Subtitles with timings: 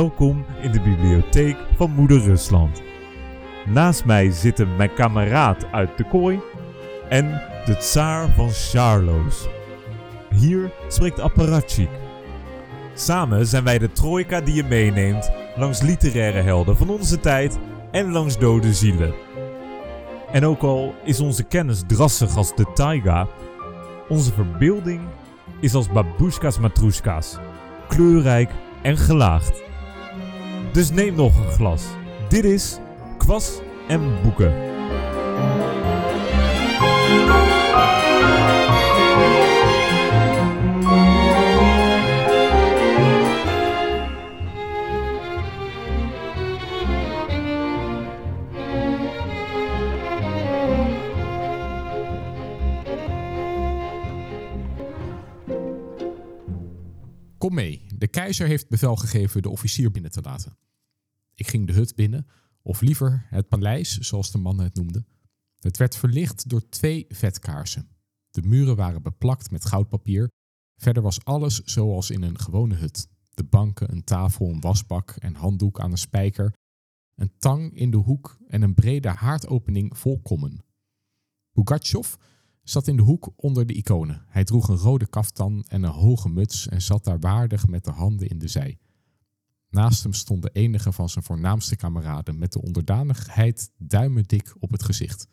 [0.00, 2.82] Welkom in de bibliotheek van Moeder Rusland.
[3.66, 6.40] Naast mij zitten mijn kameraad uit de kooi
[7.08, 9.48] en de tsaar van Charloes.
[10.30, 11.88] Hier spreekt Apparatchik.
[12.94, 17.58] Samen zijn wij de trojka die je meeneemt langs literaire helden van onze tijd
[17.90, 19.14] en langs dode zielen.
[20.32, 23.28] En ook al is onze kennis drassig als de taiga,
[24.08, 25.00] onze verbeelding
[25.60, 27.38] is als babushka's matroeska's,
[27.88, 28.50] kleurrijk
[28.82, 29.68] en gelaagd.
[30.72, 31.82] Dus neem nog een glas.
[32.28, 32.78] Dit is
[33.18, 34.52] Kwas en Boeken.
[58.20, 60.56] Keizer heeft bevel gegeven de officier binnen te laten.
[61.34, 62.26] Ik ging de hut binnen,
[62.62, 65.06] of liever het paleis, zoals de mannen het noemden.
[65.58, 67.88] Het werd verlicht door twee vetkaarsen.
[68.30, 70.30] De muren waren beplakt met goudpapier.
[70.76, 73.08] Verder was alles zoals in een gewone hut.
[73.30, 76.52] De banken, een tafel, een wasbak en handdoek aan een spijker.
[77.14, 80.64] Een tang in de hoek en een brede haardopening vol kommen.
[82.62, 84.24] Zat in de hoek onder de iconen.
[84.28, 87.90] Hij droeg een rode kaftan en een hoge muts en zat daar waardig met de
[87.90, 88.78] handen in de zij.
[89.70, 94.82] Naast hem stond de enige van zijn voornaamste kameraden met de onderdanigheid duimendik op het
[94.82, 95.28] gezicht.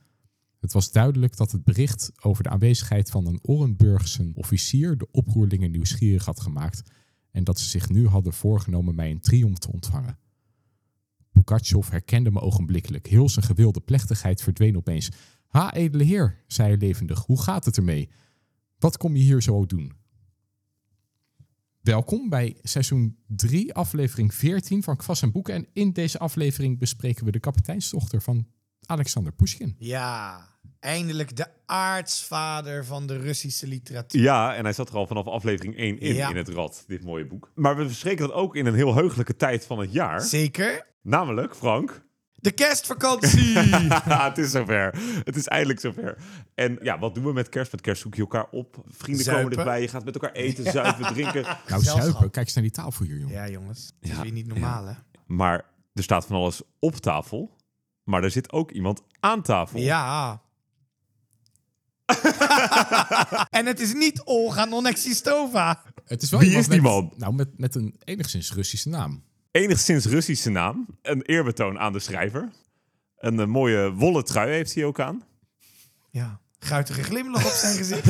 [0.60, 5.72] Het was duidelijk dat het bericht over de aanwezigheid van een Orenburgse officier de oproerlingen
[5.72, 6.82] nieuwsgierig had gemaakt
[7.32, 10.18] en dat ze zich nu hadden voorgenomen mij in triomf te ontvangen.
[11.32, 13.08] Pugatjov herkende me ogenblikkelijk.
[13.08, 15.10] Heel zijn gewilde plechtigheid verdween opeens.
[15.48, 18.10] Ha, edele heer, zei hij levendig, hoe gaat het ermee?
[18.80, 19.94] Wat kom je hier zo doen?
[21.82, 25.54] Welkom bij seizoen 3, aflevering 14 van Kwas en Boeken.
[25.54, 28.48] En in deze aflevering bespreken we de kapiteinsdochter van
[28.86, 29.76] Alexander Pushkin.
[29.80, 30.46] Ja,
[30.80, 34.22] eindelijk de aartsvader van de Russische literatuur.
[34.22, 36.30] Ja, en hij zat er al vanaf aflevering 1 in, Ja.
[36.30, 37.52] in het rad, dit mooie boek.
[37.56, 40.22] Maar we bespreken dat ook in een heel heugelijke tijd van het jaar.
[40.22, 40.88] Zeker.
[41.02, 42.06] Namelijk, Frank...
[42.40, 43.58] De kerstvakantie.
[44.28, 44.96] het is zover.
[45.24, 46.18] Het is eindelijk zover.
[46.56, 47.72] En ja, wat doen we met kerst?
[47.72, 48.84] Met kerst zoek je elkaar op.
[48.88, 49.44] Vrienden Zuipen.
[49.50, 49.82] komen erbij.
[49.82, 51.42] Je gaat met elkaar eten, zuipen, drinken.
[51.68, 53.34] Nou, zuipen, kijk eens naar die tafel hier, jongen.
[53.34, 53.86] ja, jongens.
[54.00, 54.94] Dat is Ja, weer niet normaal, hè?
[55.26, 57.56] Maar er staat van alles op tafel.
[58.04, 59.80] Maar er zit ook iemand aan tafel.
[59.80, 60.42] Ja.
[63.50, 65.84] en het is niet Olga Nonexistova.
[66.06, 67.14] Het is wel Wie iemand is die met- man?
[67.18, 69.24] Nou, met, met een enigszins Russische naam.
[69.52, 70.86] Enigszins Russische naam.
[71.02, 72.50] Een eerbetoon aan de schrijver.
[73.18, 75.24] Een, eh, mooie wollen trui heeft hij ook aan.
[76.12, 76.40] Ja.
[76.60, 78.06] Guitige glimlach op zijn gezicht.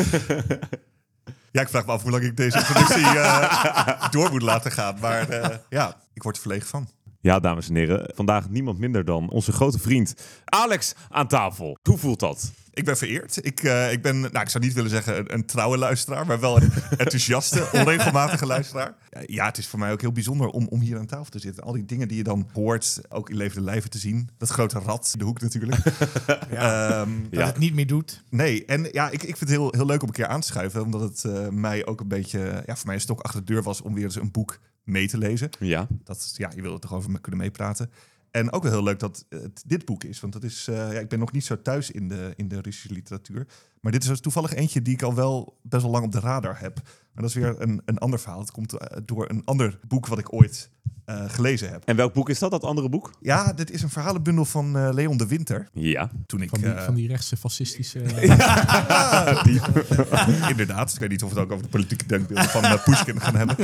[1.52, 5.00] Ja, ik vraag me af hoe lang ik deze introductie eh, door moet laten gaan.
[5.00, 6.90] Maar eh, ja, ik word er verlegen van.
[7.28, 8.12] Ja, dames en heren.
[8.16, 10.14] Vandaag niemand minder dan onze grote vriend
[10.46, 11.78] Alex aan tafel.
[11.84, 12.52] Hoe voelt dat?
[12.74, 13.46] Ik ben vereerd.
[13.46, 16.40] Ik, eh, ik ben, nou, ik zou niet willen zeggen een, een trouwe luisteraar, maar
[16.40, 18.96] wel een enthousiaste, onregelmatige luisteraar.
[19.10, 21.40] Ja, Ja, het is voor mij ook heel bijzonder om, om hier aan tafel te
[21.40, 21.64] zitten.
[21.64, 24.30] Al die dingen die je dan hoort, ook in levende lijven te zien.
[24.38, 25.80] Dat grote rad in de hoek natuurlijk.
[26.50, 27.46] Ehm, Dat Ja.
[27.46, 28.24] het niet meer doet.
[28.30, 30.48] Nee, en ja, ik, ik vind het heel, heel leuk om een keer aan te
[30.48, 30.82] schuiven.
[30.82, 33.64] Omdat het eh, mij ook een beetje, ja, voor mij een stok achter de deur
[33.64, 35.50] was om weer eens een boek mee te lezen.
[35.60, 35.88] Ja.
[36.04, 37.92] Dat, ja, je wil er toch over me kunnen meepraten.
[38.32, 40.20] En ook wel heel leuk dat het dit boek is.
[40.20, 42.62] Want dat is, eh, ja, ik ben nog niet zo thuis in de, in de
[42.62, 43.48] Russische literatuur.
[43.82, 46.20] Maar dit is dus toevallig eentje die ik al wel best wel lang op de
[46.20, 46.76] radar heb.
[47.14, 48.40] Maar dat is weer een, een ander verhaal.
[48.40, 50.70] Het komt eh, door een ander boek wat ik ooit
[51.08, 51.84] eh, gelezen heb.
[51.86, 53.14] En welk boek is dat, dat andere boek?
[53.22, 55.70] Ja, dit is een verhalenbundel van eh, Leon de Winter.
[55.74, 56.10] Ja.
[56.26, 58.00] Toen ik, Van die, van die rechtse fascistische...
[60.50, 63.22] inderdaad, ik weet niet of we het ook over de politieke denkbeelden van uh, Pushkin
[63.22, 63.60] gaan hebben.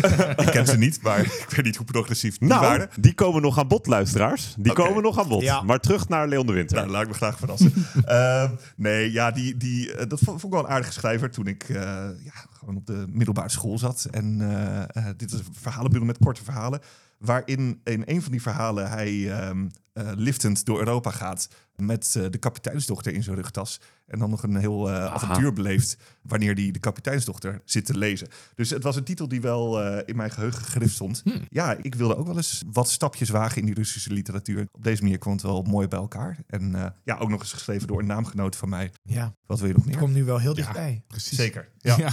[0.45, 2.89] ik ken ze niet, maar ik weet niet hoe progressief die Nou, waren.
[2.99, 4.55] die komen nog aan bod, luisteraars.
[4.57, 5.41] Die komen nog aan bod.
[5.41, 5.61] Ja.
[5.61, 6.77] Maar terug naar Leon de Winter.
[6.77, 7.73] Nou, laat ik me graag verrassen.
[8.05, 11.75] Ehm, nee, ja, die, die, dat vond, ik wel een aardige schrijver toen ik eh,
[12.23, 14.07] ja, gewoon op de middelbare school zat.
[14.11, 16.81] En eh, eh, dit is een verhalenbundel met korte verhalen.
[17.17, 22.25] Waarin in een van die verhalen hij ehm, eh, liftend door Europa gaat met eh,
[22.29, 23.81] de kapiteinsdochter in zijn rugtas.
[24.07, 28.27] En dan nog een heel eh, avontuur beleeft wanneer hij de kapiteinsdochter zit te lezen.
[28.55, 31.23] Dus het was een titel die wel eh, in mijn geheugen gegrift stond.
[31.49, 34.67] Ja, ik wilde ook wel eens wat stapjes wagen in die Russische literatuur.
[34.71, 36.37] Op deze manier kwam het wel mooi bij elkaar.
[36.47, 38.91] En eh, ja, ook nog eens geschreven door een naamgenoot van mij.
[39.03, 40.01] Ja, Wat wil je nog het meer?
[40.01, 41.03] komt nu wel heel dichtbij.
[41.07, 41.37] Precies.
[41.37, 41.69] Zeker.
[41.77, 41.97] Ja.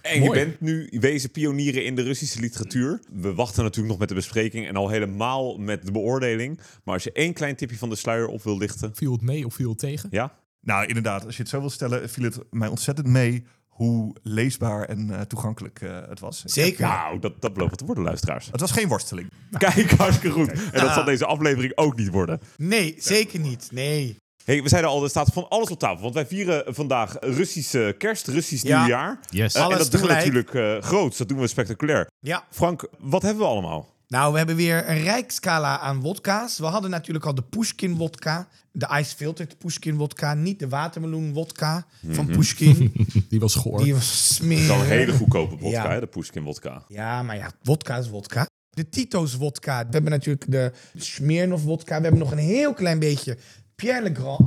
[0.00, 3.00] En je bent nu wezen pionieren in de Russische literatuur.
[3.12, 6.60] We wachten natuurlijk nog met de bespreking en al helemaal met de beoordeling.
[6.84, 8.94] Maar als je één klein tipje van de sluier op wil lichten.
[8.94, 10.08] Viel het mee of viel het tegen?
[10.12, 10.38] Ja?
[10.60, 14.84] Nou, inderdaad, als je het zo wil stellen, viel het mij ontzettend mee hoe leesbaar
[14.84, 16.42] en eh, toegankelijk eh, het was.
[16.44, 16.86] Zeker.
[16.86, 18.48] Nou, dat, dat belooft te worden, luisteraars.
[18.50, 19.28] Het was geen worsteling.
[19.58, 20.52] Kijk, hartstikke goed.
[20.52, 22.40] En dat zal deze aflevering ook niet worden.
[22.56, 23.68] Nee, zeker niet.
[23.72, 24.16] Nee.
[24.44, 26.02] Hey, we zeiden al, er staat van alles op tafel.
[26.02, 28.78] Want wij vieren vandaag Russische kerst, Russisch Ja.
[28.78, 29.20] nieuwjaar.
[29.28, 29.54] Yes.
[29.54, 32.10] Eh, en Alles dat doen we natuurlijk eh groots, dat doen we spectaculair.
[32.20, 32.44] Ja.
[32.50, 33.88] Frank, wat hebben we allemaal?
[34.10, 36.58] Nou, we hebben weer een rijk scala aan wodka's.
[36.58, 38.48] We hadden natuurlijk al de Pushkin wodka.
[38.72, 40.34] De Ice Filtered Pushkin wodka.
[40.34, 42.92] Niet de watermeloen wodka van Pushkin.
[43.30, 43.82] Die was goor.
[43.82, 44.88] Die was Dat is een smerig.
[44.88, 45.90] hele goedkope vodka, Ja.
[45.90, 46.82] hè, de Pushkin vodka.
[46.88, 48.46] Ja, maar ja, wodka is wodka.
[48.70, 49.78] De Tito's wodka.
[49.78, 51.96] We hebben natuurlijk de Smirnoff wodka.
[51.96, 53.38] We hebben nog een heel klein beetje
[53.74, 54.40] Pierre Le Grand.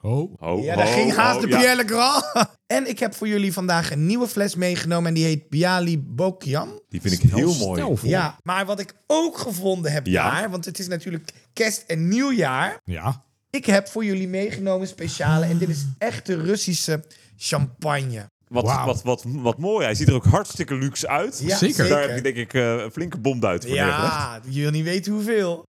[0.00, 0.34] Oh.
[0.40, 1.58] Ho, Ja, daar ging haast de ja.
[1.58, 2.24] Pierre Le Grand.
[2.68, 5.08] En ik heb voor jullie vandaag een nieuwe fles meegenomen.
[5.08, 6.80] En die heet Bialy Bokian.
[6.88, 7.80] Die vind ik heel mooi.
[7.80, 8.08] Stelvol.
[8.10, 10.30] Ja, maar wat ik ook gevonden heb Ja.
[10.30, 10.50] daar...
[10.50, 12.80] want het is natuurlijk kerst en nieuwjaar...
[12.84, 13.24] Ja.
[13.50, 15.44] Ik heb voor jullie meegenomen speciale...
[15.46, 17.04] en dit is echte Russische
[17.36, 18.30] champagne.
[18.48, 18.86] Wat, Wauw.
[18.86, 19.84] wat, wat, wat mooi.
[19.84, 21.40] Hij ziet er ook hartstikke luxe uit.
[21.44, 21.88] Ja, Zeker.
[21.88, 24.12] Daar heb je denk ik eh, een flinke bomduit voor neergelegd.
[24.12, 25.66] Ja, je wil niet weten hoeveel.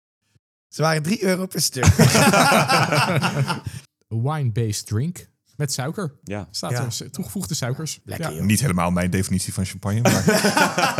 [0.69, 1.84] Ze waren 3 euro per stuk.
[4.08, 5.26] Een wine-based drink.
[5.56, 6.14] Met suiker.
[6.25, 6.49] Ja.
[6.50, 6.85] Staat Ja.
[6.85, 8.00] er s- toegevoegde suikers.
[8.05, 8.43] Lekker, Ja.
[8.43, 10.25] Niet helemaal mijn definitie van champagne, maar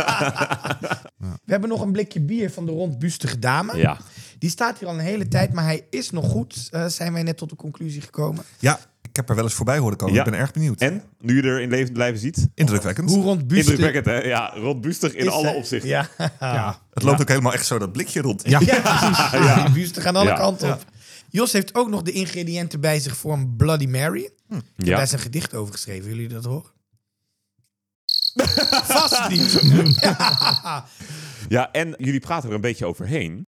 [1.45, 3.77] We hebben nog een blikje bier van de rondbustige dame.
[3.77, 3.97] ja.
[4.39, 6.67] Die staat hier al een hele tijd, maar hij is nog goed.
[6.71, 8.43] eh, zijn wij net tot de conclusie gekomen.
[8.59, 10.13] ja, ik heb er wel eens voorbij horen komen.
[10.15, 10.23] Ja.
[10.25, 10.79] Ik ben erg benieuwd.
[10.81, 13.09] En, nu je er in levend lijven ziet, Indrukwekkend.
[13.09, 14.27] Hoe rondbustig indrukwekkend hè?
[14.29, 15.55] Ja, rondbustig in is alle hij?
[15.55, 15.89] opzichten.
[15.89, 16.07] Ja,
[16.39, 16.79] Ja.
[16.93, 18.41] Het loopt ook helemaal echt zo dat blikje rond.
[18.49, 18.59] Ja.
[18.65, 19.29] ja precies.
[19.63, 20.35] Die bustig aan alle Ja.
[20.35, 20.85] kanten op.
[21.29, 24.23] Jos heeft ook nog de ingrediënten bij zich voor een Bloody Mary.
[24.23, 24.97] Ik heb Ja.
[24.97, 26.03] daar zijn gedicht over geschreven.
[26.09, 26.71] Willen jullie dat horen?
[28.97, 29.61] Vast niet.
[31.49, 33.47] Ja, en jullie praten er een beetje overheen.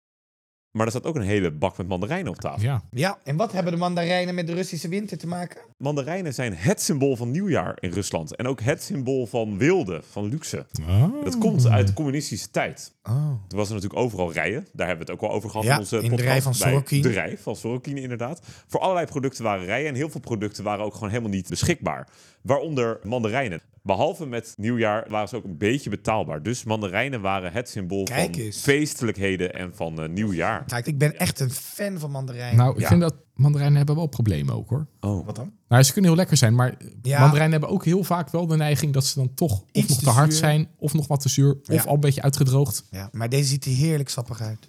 [0.75, 2.63] Maar er staat ook een hele bak met mandarijnen op tafel.
[2.63, 2.83] Ja.
[2.91, 5.61] Ja, en wat hebben de mandarijnen met de Russische winter te maken?
[5.79, 8.37] Mandarijnen zijn het symbool van nieuwjaar in Rusland.
[8.37, 10.67] En ook het symbool van wilde, van luxe.
[10.89, 11.25] Oh.
[11.25, 12.95] Dat komt uit de communistische tijd.
[13.03, 13.29] Oh.
[13.49, 14.67] Toen was er natuurlijk overal rijen.
[14.73, 16.29] Daar hebben we het ook al over gehad Ja, in onze in de podcast.
[16.29, 17.03] rij van Bij Sorokin.
[17.03, 18.41] De rij van Sorokin, inderdaad.
[18.67, 19.89] Voor allerlei producten waren rijen.
[19.89, 22.09] En heel veel producten waren ook gewoon helemaal niet beschikbaar.
[22.43, 23.61] Waaronder mandarijnen.
[23.87, 26.43] Behalve met nieuwjaar waren ze ook een beetje betaalbaar.
[26.43, 28.61] Dus mandarijnen waren het symbool Kijk van eens.
[28.61, 30.65] feestelijkheden en van eh, nieuwjaar.
[30.65, 32.57] Kijk, ik ben echt een fan van mandarijnen.
[32.57, 32.89] Nou, ik Ja.
[32.89, 34.87] vind dat mandarijnen hebben wel problemen ook hoor.
[35.01, 35.27] Oh.
[35.27, 35.53] Wat dan?
[35.69, 37.19] Nou, ze kunnen heel lekker zijn, maar Ja.
[37.21, 39.99] mandarijnen hebben ook heel vaak wel de neiging dat ze dan toch of Iets nog
[39.99, 40.39] te te hard zuur.
[40.39, 41.75] zijn, of nog wat te zuur, Ja.
[41.75, 42.85] of al een beetje uitgedroogd.
[42.91, 44.67] Ja, maar deze ziet er heerlijk sappig uit.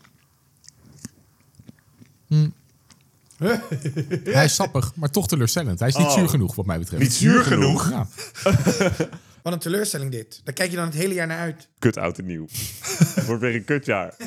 [4.24, 5.80] Hij is sappig, maar toch teleurstellend.
[5.80, 6.14] Hij is niet Oh.
[6.14, 7.02] zuur genoeg, wat mij betreft.
[7.04, 7.90] Niet zuur genoeg?
[7.90, 8.08] Ja.
[9.42, 10.42] Wat een teleurstelling dit.
[10.44, 11.68] Daar kijk je dan het hele jaar naar uit.
[11.80, 12.46] Kut oud en nieuw.
[13.16, 14.14] Het wordt weer een kutjaar.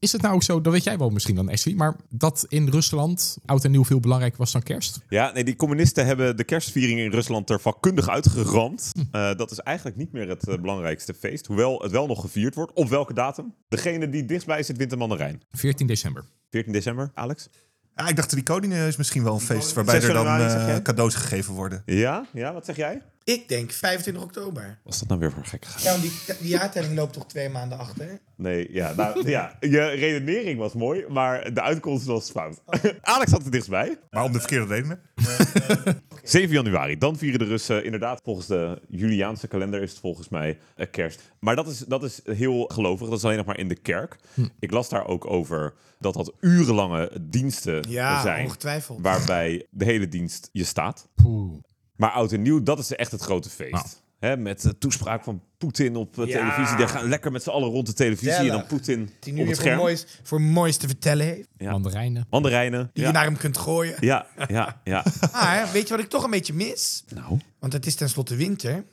[0.00, 2.68] Is het nou ook zo, dat weet jij wel misschien dan Ashley, maar dat in
[2.68, 5.00] Rusland oud en nieuw veel belangrijker was dan kerst?
[5.08, 8.92] Ja, nee, die communisten hebben de kerstviering in Rusland er vakkundig uitgeramd.
[9.10, 11.46] Eh, dat is eigenlijk niet meer het eh, belangrijkste feest.
[11.46, 12.72] Hoewel het wel nog gevierd wordt.
[12.72, 13.54] Op welke datum?
[13.68, 15.42] Degene die dichtstbij zit, wint de mandarijn.
[15.50, 16.24] 14 december.
[16.50, 17.48] 14 december, Alex?
[17.96, 20.76] Ja, ik dacht de Koningen is misschien wel een feest waarbij 6 er dan eh,
[20.76, 21.82] cadeaus gegeven worden.
[21.86, 22.26] Ja?
[22.32, 23.02] Ja, wat zeg jij?
[23.28, 24.78] Ik denk 25 oktober.
[24.84, 25.64] Was dat nou weer voor gek?
[25.78, 28.20] Ja, want die, die jaartelling loopt toch twee maanden achter?
[28.36, 32.60] Nee, ja, nou, ja, je redenering was mooi, maar de uitkomst was fout.
[33.02, 33.98] Alex had het dichtstbij.
[34.10, 35.00] Maar om de verkeerde redenen.
[36.22, 40.58] 7 januari, dan vieren de Russen inderdaad volgens de Juliaanse kalender is het volgens mij
[40.76, 41.22] eh, kerst.
[41.40, 44.16] Maar dat is, dat is heel gelovig, dat is alleen nog maar in de kerk.
[44.58, 48.44] Ik las daar ook over dat dat urenlange diensten Ja, zijn.
[48.44, 48.98] ongetwijfeld.
[49.00, 51.08] Waarbij de hele dienst je staat.
[51.14, 51.52] Poeh.
[51.98, 53.72] Maar oud en nieuw, dat is echt het grote feest.
[53.72, 53.86] Nou.
[54.18, 56.38] Hè, met de toespraak van Poetin op eh, Ja.
[56.54, 56.76] televisie.
[56.76, 58.30] Die gaan lekker met z'n allen rond de televisie.
[58.32, 58.66] En dan.
[58.66, 59.78] Poetin Die nu op weer het voor scherm.
[59.78, 61.48] moois, voor moois te vertellen heeft.
[61.56, 61.70] Ja.
[61.70, 62.26] Mandarijnen.
[62.30, 62.90] Mandarijnen.
[62.92, 63.08] Die Ja.
[63.08, 63.96] je naar hem kunt gooien.
[64.00, 65.04] ja, ja, ja.
[65.32, 67.04] Maar weet je wat ik toch een beetje mis?
[67.14, 68.84] nou, Want het is tenslotte winter.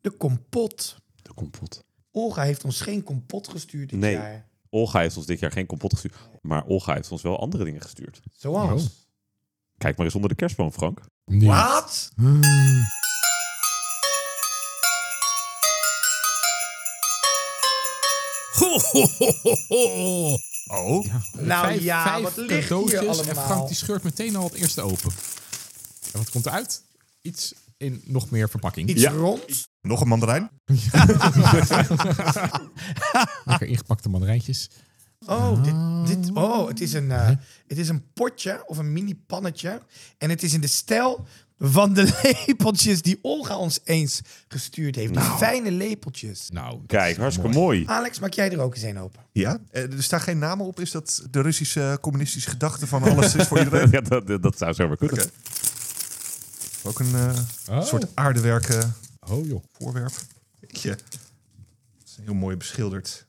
[0.00, 0.96] De kompot.
[1.22, 1.84] de kompot.
[2.10, 4.12] Olga heeft ons geen kompot gestuurd dit Nee.
[4.12, 4.46] jaar.
[4.70, 6.14] Olga heeft ons dit jaar geen kompot gestuurd.
[6.42, 8.20] Maar Olga heeft ons wel andere dingen gestuurd.
[8.32, 8.82] Zoals?
[8.84, 8.88] Oh.
[9.78, 11.00] Kijk maar eens onder de kerstboom, Frank.
[11.26, 11.48] Nee.
[11.48, 12.10] Wat?
[20.66, 21.20] Oh, Ja.
[21.38, 23.34] Nou Vijf- ja, vijf wat ligt hier cadeautjes En?
[23.34, 25.12] Frank die scheurt meteen al het eerste open.
[26.12, 26.82] En wat komt eruit?
[27.22, 28.88] Iets in nog meer verpakking.
[28.88, 29.10] Iets Ja.
[29.10, 29.68] rond?
[29.80, 30.50] nog een mandarijn?
[33.44, 34.68] Lekker ingepakte mandarijntjes.
[35.26, 35.74] Oh, dit,
[36.22, 37.28] dit, oh het, is een, eh,
[37.66, 39.82] het is een potje of een mini pannetje.
[40.18, 41.26] En het is in de stijl
[41.58, 45.12] van de lepeltjes die Olga ons eens gestuurd heeft.
[45.12, 46.48] Die fijne lepeltjes.
[46.52, 47.78] Nou, Kijk, hartstikke mooi.
[47.84, 47.98] mooi.
[47.98, 49.20] Alex, maak jij er ook eens een open?
[49.32, 49.58] Ja.
[49.70, 50.80] Eh, er staan geen namen op.
[50.80, 53.90] Is dat de Russische communistische gedachte van alles is voor iedereen?
[53.96, 55.18] Ja, dat, dat zou zomaar kunnen.
[55.22, 55.30] Oké.
[56.82, 57.38] Ook een eh,
[57.70, 57.82] Oh.
[57.84, 58.94] soort aardewerken
[59.28, 59.62] Oh joh.
[59.72, 60.12] voorwerp.
[60.60, 61.04] Het
[62.06, 63.26] is een heel mooi beschilderd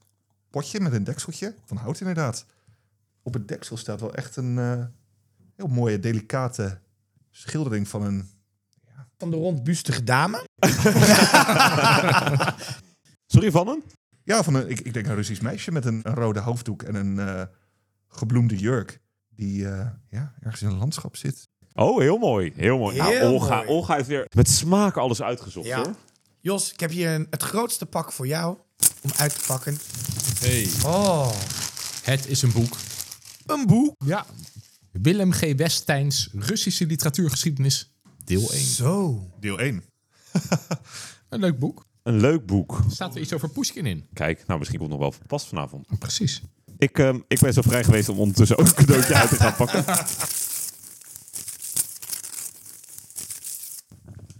[0.49, 1.53] potje met een dekseltje.
[1.65, 2.45] Van hout inderdaad.
[3.21, 4.83] Op het deksel staat wel echt een eh,
[5.55, 6.79] heel mooie, delicate
[7.31, 8.29] schildering van een...
[9.17, 10.43] Van de rondbustige dame.
[13.33, 13.83] Sorry, van een?
[14.23, 16.95] Ja, van een, ik, ik denk een Russisch meisje met een, een rode hoofddoek en
[16.95, 17.41] een eh,
[18.07, 18.99] gebloemde jurk.
[19.29, 21.47] Die eh, ja, ergens in een landschap zit.
[21.73, 22.51] Oh, heel mooi.
[22.55, 22.97] Heel mooi.
[22.97, 23.67] nou, Heel Olga, mooi.
[23.67, 25.77] Olga heeft weer met smaak alles uitgezocht, Ja.
[25.77, 25.95] hoor.
[26.39, 28.57] Jos, ik heb hier een, het grootste pak voor jou
[29.01, 29.77] om uit te pakken.
[30.47, 30.67] Hey.
[30.85, 31.31] Oh,
[32.03, 32.77] Het is een boek.
[33.45, 33.95] een boek.
[34.05, 34.25] Ja.
[34.91, 35.39] Willem G.
[35.55, 37.91] Westijns Russische literatuurgeschiedenis,
[38.25, 38.61] deel 1.
[38.65, 39.23] Zo.
[39.39, 39.83] Deel 1.
[41.29, 41.85] Een leuk boek.
[42.03, 42.81] Een leuk boek.
[42.85, 44.05] Er staat er iets over Pushkin in.
[44.13, 45.85] Kijk, nou, misschien komt het nog wel van pas vanavond.
[45.91, 46.41] Oh, precies.
[46.77, 49.55] Ik, ehm, ik ben zo vrij geweest om ondertussen ook een cadeautje uit te gaan
[49.55, 49.85] pakken.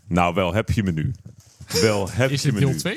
[0.08, 1.12] Nou, wel heb je me nu.
[1.82, 2.78] Wel heb Is je me deel nu.
[2.78, 2.96] 2?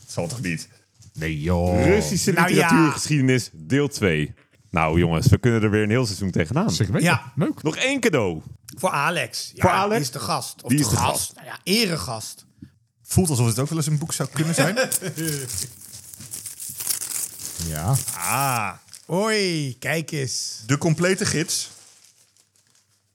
[0.00, 0.68] Het zal toch niet?
[1.12, 1.84] Nee joh.
[1.84, 2.54] Russische Nou ja.
[2.54, 4.34] literatuurgeschiedenis, deel 2.
[4.70, 6.70] Nou jongens, we kunnen er weer een heel seizoen tegenaan.
[6.70, 7.08] Zeker weten.
[7.08, 7.32] Ja.
[7.36, 7.62] Leuk.
[7.62, 8.40] Nog één cadeau.
[8.78, 9.50] Voor Alex.
[9.54, 9.94] Ja, Voor Alex?
[9.94, 10.62] Die is de gast.
[10.62, 11.10] Of Die de is de gast.
[11.10, 11.34] gast.
[11.34, 12.46] Nou ja, eregast.
[13.02, 14.76] Voelt alsof het ook wel eens een boek zou kunnen zijn.
[17.68, 17.94] Ja.
[18.16, 18.70] ah,
[19.06, 20.62] Hoi, kijk eens.
[20.66, 21.70] de complete gids.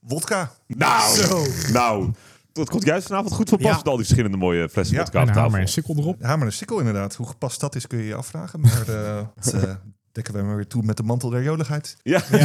[0.00, 0.54] Wodka.
[0.66, 1.46] Nou, Zo.
[1.72, 2.10] nou.
[2.58, 3.76] Dat komt juist vanavond goed van pas Ja.
[3.76, 5.66] met al die verschillende mooie flessen Ja, vodka En op een hamer tafel.
[5.66, 6.18] en sikkel erop.
[6.20, 7.14] De hamer en sikkel inderdaad.
[7.14, 8.60] Hoe gepast dat is kun je je afvragen.
[8.60, 9.74] Maar eh, dat eh,
[10.12, 11.96] dekken wij maar weer toe met de mantel der joligheid.
[12.02, 12.22] Ja.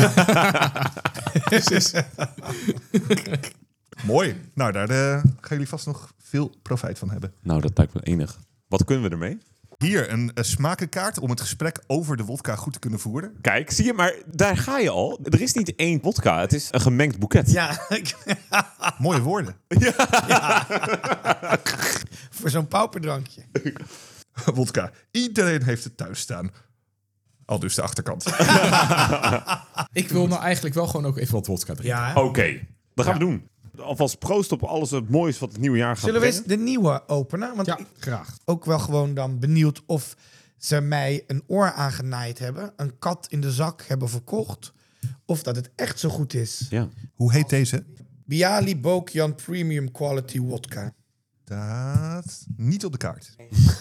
[4.05, 4.35] Mooi.
[4.53, 7.33] Nou, daar eh, gaan jullie vast nog veel profijt van hebben.
[7.41, 8.39] Nou, dat lijkt me enig.
[8.67, 9.37] Wat kunnen we ermee?
[9.83, 13.37] Hier een, een smakenkaart om het gesprek over de wodka goed te kunnen voeren.
[13.41, 15.19] Kijk, zie je, maar daar ga je al.
[15.23, 17.51] Er is niet één vodka, het is een gemengd boeket.
[17.51, 17.87] Ja,
[18.97, 19.55] Mooie woorden.
[22.37, 23.43] voor zo'n pauperdrankje.
[24.53, 24.91] Wodka.
[25.11, 26.51] Iedereen heeft het thuis staan.
[27.45, 28.25] Al dus de achterkant.
[29.91, 31.97] Ik wil nou eigenlijk wel gewoon ook even wat wodka drinken.
[31.97, 32.13] Ja.
[32.13, 32.59] Oké,
[32.93, 33.49] dat gaan we doen.
[33.77, 36.57] Alvast proost op alles het moois wat het nieuwe jaar gaat Zullen we eens brengen.
[36.57, 37.55] de nieuwe openen?
[37.55, 38.37] Want Ja, ik graag.
[38.45, 40.15] ook wel gewoon dan benieuwd of
[40.57, 42.73] ze mij een oor aangenaaid hebben.
[42.75, 44.73] Een kat in de zak hebben verkocht.
[45.25, 46.65] Of dat het echt zo goed is.
[46.69, 46.87] Ja.
[47.13, 47.83] Hoe heet deze?
[48.25, 50.93] Bialy Bokyan Premium Quality Wodka.
[51.45, 53.35] Staat niet op de kaart.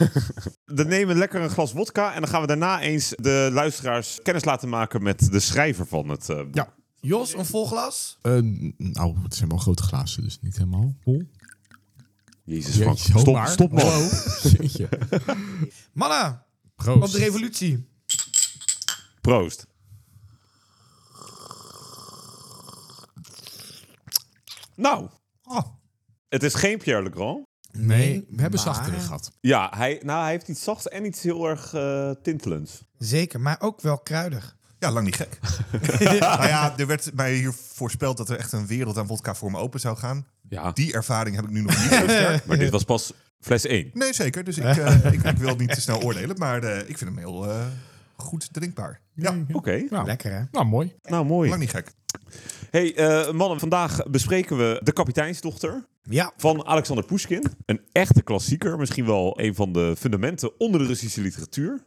[0.74, 4.18] Dan nemen we lekker een glas wodka en dan gaan we daarna eens de luisteraars
[4.22, 6.54] kennis laten maken met de schrijver van het eh, boek.
[6.54, 6.74] Ja.
[7.04, 8.18] Jos, een vol glas?
[8.22, 8.38] Eh,
[8.76, 11.22] nou, het zijn wel grote glazen, dus niet helemaal vol.
[12.44, 12.74] Jezus.
[12.76, 13.48] Jeetje, Stop, maar.
[13.48, 13.82] stop man.
[13.84, 14.08] Hallo.
[15.92, 16.42] Mannen,
[16.74, 17.02] Proost.
[17.02, 17.88] op de revolutie.
[19.20, 19.66] Proost.
[24.76, 25.08] Nou,
[25.44, 25.62] Oh,
[26.28, 27.46] het is geen Pierre Legrand.
[27.72, 29.30] Nee, we hebben maar- zacht erin gehad.
[29.40, 32.82] Ja, hij, nou, hij heeft iets zachts en iets heel erg eh, tintelends.
[32.98, 34.56] Zeker, maar ook wel kruidig.
[34.82, 35.38] Ja, lang niet gek.
[36.20, 39.50] nou ja, er werd mij hier voorspeld dat er echt een wereld aan wodka voor
[39.50, 40.26] me open zou gaan.
[40.48, 42.44] Ja, Die ervaring heb ik nu nog niet zo sterk.
[42.46, 43.90] maar dit was pas fles 1.
[43.92, 44.44] Nee, zeker.
[44.44, 47.18] Dus ik, eh, ik, ik wil niet te snel oordelen, maar eh, ik vind hem
[47.18, 47.66] heel eh,
[48.16, 49.00] goed drinkbaar.
[49.14, 50.42] Ja, Oké, Nou, Lekker, hè?
[50.50, 50.94] nou, mooi.
[51.02, 51.48] nou mooi.
[51.48, 51.92] lang niet gek.
[52.70, 57.44] Hey eh, mannen, vandaag bespreken we De Kapiteinsdochter Ja, van Alexander Pushkin.
[57.66, 61.82] Een echte klassieker, misschien wel een van de fundamenten onder de Russische literatuur.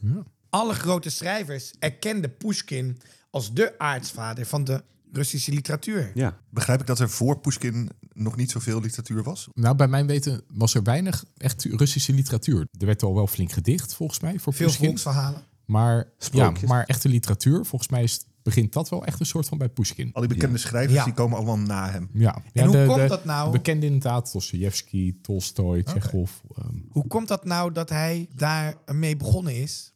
[0.55, 2.97] Alle grote schrijvers erkenden Pushkin
[3.29, 6.11] als de aartsvader van de Russische literatuur.
[6.13, 6.37] Ja.
[6.49, 9.47] Begrijp ik dat er voor Pushkin nog niet zoveel literatuur was?
[9.53, 12.67] Nou, bij mijn weten was er weinig echt Russische literatuur.
[12.79, 14.85] Er werd al wel flink gedicht, volgens mij, voor Veel Pushkin.
[14.85, 15.41] volksverhalen.
[15.65, 16.69] Maar, ja, Sprookjes.
[16.69, 20.09] maar echte literatuur, volgens mij is, begint dat wel echt een soort van bij Pushkin.
[20.13, 21.03] Al die bekende schrijvers Ja.
[21.03, 22.09] die komen allemaal na hem.
[22.13, 22.35] Ja.
[22.35, 23.51] En ja, hoe de, komt de dat nou?
[23.51, 26.31] Bekende inderdaad, Dostoevsky, Tolstoy, Tsjechov.
[26.57, 29.93] ehm, Hoe komt dat nou dat hij daarmee begonnen is?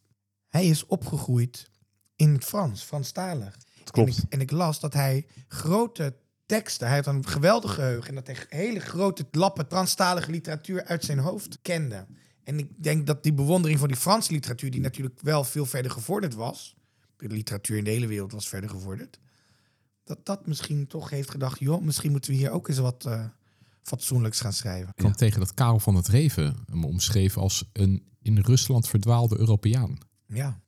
[0.50, 1.70] Hij is opgegroeid
[2.16, 3.58] in het Frans, Franstalig.
[3.84, 4.16] klopt.
[4.16, 6.14] En ik, en ik las dat hij grote
[6.46, 8.08] teksten, hij had een geweldig geheugen...
[8.08, 12.06] en dat hij hele grote lappen Franstalige literatuur uit zijn hoofd kende.
[12.44, 14.70] En ik denk dat die bewondering voor die Franse literatuur...
[14.70, 16.76] die natuurlijk wel veel verder gevorderd was...
[17.16, 19.18] de literatuur in de hele wereld was verder gevorderd...
[20.04, 21.58] dat dat misschien toch heeft gedacht...
[21.58, 23.24] joh, misschien moeten we hier ook eens wat eh,
[23.82, 24.94] fatsoenlijks gaan schrijven.
[24.94, 29.98] kwam tegen dat Karel van het Reven hem omschreef als een in Rusland verdwaalde Europeaan.
[30.32, 30.60] Ja,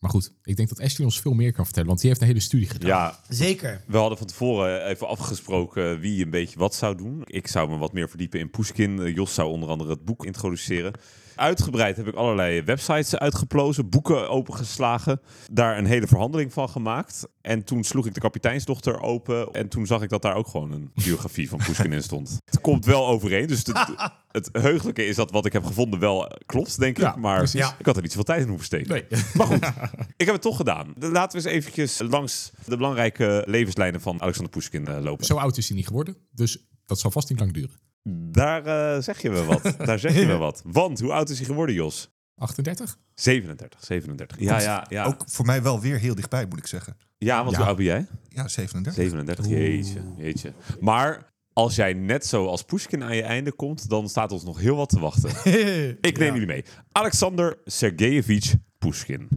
[0.00, 2.26] Maar goed, ik denk dat Ashley ons veel meer kan vertellen, want die heeft een
[2.26, 2.88] hele studie gedaan.
[2.88, 3.82] Ja, zeker.
[3.86, 7.22] we hadden van tevoren even afgesproken wie een beetje wat zou doen.
[7.24, 9.00] Ik zou me wat meer verdiepen in Pushkin.
[9.02, 10.92] Eh, Jos zou onder andere het boek introduceren.
[11.40, 15.20] Uitgebreid heb ik allerlei websites uitgeplozen, boeken opengeslagen,
[15.52, 17.28] daar een hele verhandeling van gemaakt.
[17.40, 20.72] En toen sloeg ik de kapiteinsdochter open en toen zag ik dat daar ook gewoon
[20.72, 22.38] een biografie van Pushkin in stond.
[22.50, 23.94] Het komt wel overeen, dus het,
[24.30, 27.02] het heugelijke is dat wat ik heb gevonden wel klopt, denk ik.
[27.02, 27.74] Ja, maar precies.
[27.78, 28.90] ik had er niet zoveel tijd in hoeven steken.
[28.90, 29.04] Nee.
[29.34, 29.72] Maar goed,
[30.16, 30.92] ik heb het toch gedaan.
[30.98, 35.26] Laten we eens eventjes langs de belangrijke levenslijnen van Alexander Pushkin eh, lopen.
[35.26, 37.89] Zo oud is hij niet geworden, dus dat zal vast niet lang duren.
[38.08, 39.74] Daar eh, zeg je wel wat.
[39.78, 40.62] Daar zeg je wel wat.
[40.66, 42.10] Want hoe oud is hij geworden, Jos?
[42.36, 42.96] 38?
[43.14, 44.40] 37, 37.
[44.40, 45.04] Ja, ja, ja.
[45.04, 46.96] Ook voor mij wel weer heel dichtbij, moet ik zeggen.
[47.18, 47.56] ja, want Ja.
[47.56, 48.06] hoe oud ben jij?
[48.28, 49.02] Ja, 37.
[49.02, 50.52] 37, jeetje, jeetje.
[50.80, 54.58] Maar als jij net zo als Pushkin aan je einde komt, dan staat ons nog
[54.60, 55.30] heel wat te wachten.
[56.10, 56.64] Ik neem jullie mee.
[56.92, 59.28] Alexander Sergejevich Pushkin.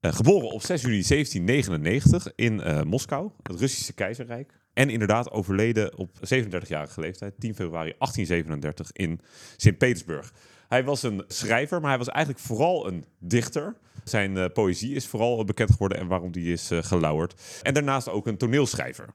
[0.00, 4.52] Eh, geboren op 6 juli 1799 in eh, Moskou, het Russische keizerrijk.
[4.76, 9.20] En inderdaad overleden op 37-jarige leeftijd, 10 februari 1837 in
[9.56, 10.32] Sint-Petersburg.
[10.68, 13.76] Hij was een schrijver, maar hij was eigenlijk vooral een dichter.
[14.04, 17.60] Zijn eh, poëzie is vooral bekend geworden en waarom die is eh, gelauwerd.
[17.62, 19.08] En daarnaast ook een toneelschrijver.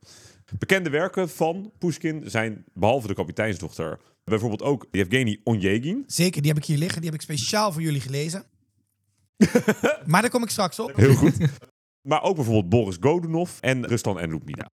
[0.57, 6.03] Bekende werken van Pushkin zijn, behalve de kapiteinsdochter, bijvoorbeeld ook Yevgeny Onjegin.
[6.07, 7.01] Zeker, die heb ik hier liggen.
[7.01, 8.43] Die heb ik speciaal voor jullie gelezen.
[10.11, 10.95] maar daar kom ik straks op.
[10.95, 11.37] Heel goed.
[12.09, 14.69] maar ook bijvoorbeeld Boris Godunov en Ruslan en Ludmila.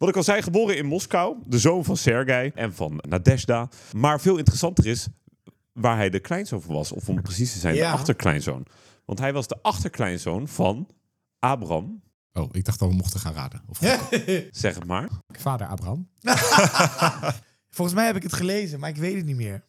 [0.00, 3.68] Wat ik al zei, geboren in Moskou, de zoon van Sergei en van Nadezhda.
[3.96, 5.08] Maar veel interessanter is
[5.72, 6.92] waar hij de kleinzoon van was.
[6.92, 7.90] Of om precies te zijn, Ja.
[7.90, 8.66] de achterkleinzoon.
[9.04, 10.88] Want hij was de achterkleinzoon van
[11.38, 12.02] Abraham,
[12.32, 13.62] Oh, ik dacht dat we mochten gaan raden.
[13.66, 13.78] Of
[14.50, 15.08] zeg het maar.
[15.28, 16.08] vader Abraham.
[17.76, 19.64] Volgens mij heb ik het gelezen, maar ik weet het niet meer.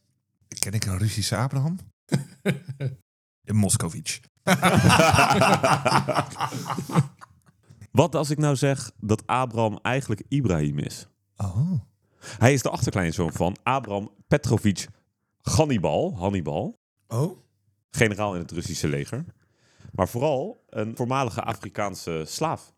[0.59, 1.77] Ken ik een Russische Abraham?
[3.51, 4.19] Moskovich.
[7.91, 11.07] Wat als ik nou zeg dat Abraham eigenlijk Ibrahim is?
[11.37, 11.71] Oh.
[12.19, 14.87] Hij is de achterkleinzoon van Abraham Petrovich
[15.41, 17.37] Hannibal, Hannibal, Oh?
[17.89, 19.25] generaal in het Russische leger.
[19.91, 22.73] Maar vooral een voormalige Afrikaanse slaaf.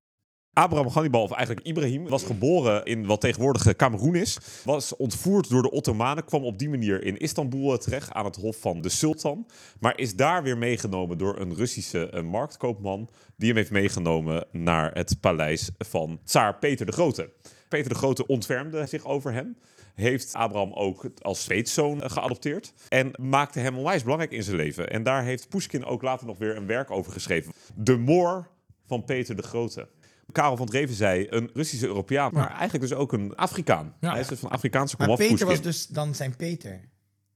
[0.54, 4.38] Abraham Hannibal, of eigenlijk Ibrahim, was geboren in wat tegenwoordig Cameroen is.
[4.64, 8.58] Was ontvoerd door de Ottomanen, kwam op die manier in Istanbul terecht aan het hof
[8.58, 9.48] van de sultan.
[9.80, 13.10] Maar is daar weer meegenomen door een Russische eh, marktkoopman.
[13.36, 17.30] Die hem heeft meegenomen naar het paleis van tsaar Peter de Grote.
[17.70, 19.58] Peter de Grote ontfermde zich over hem.
[19.96, 22.74] Heeft Abraham ook als zweetzoon eh, geadopteerd.
[22.90, 24.90] En maakte hem onwijs belangrijk in zijn leven.
[24.90, 27.54] En daar heeft Pushkin ook later nog weer een werk over geschreven.
[27.76, 28.48] De Moor
[28.86, 29.88] van Peter de Grote.
[30.32, 33.94] Karel van Dreven zei een Russische Europeaan, maar eigenlijk dus ook een Afrikaan.
[34.00, 34.12] Ja.
[34.12, 36.82] Hij is dus van Afrikaanse Maar komaf, Peter was dus dan zijn Peter.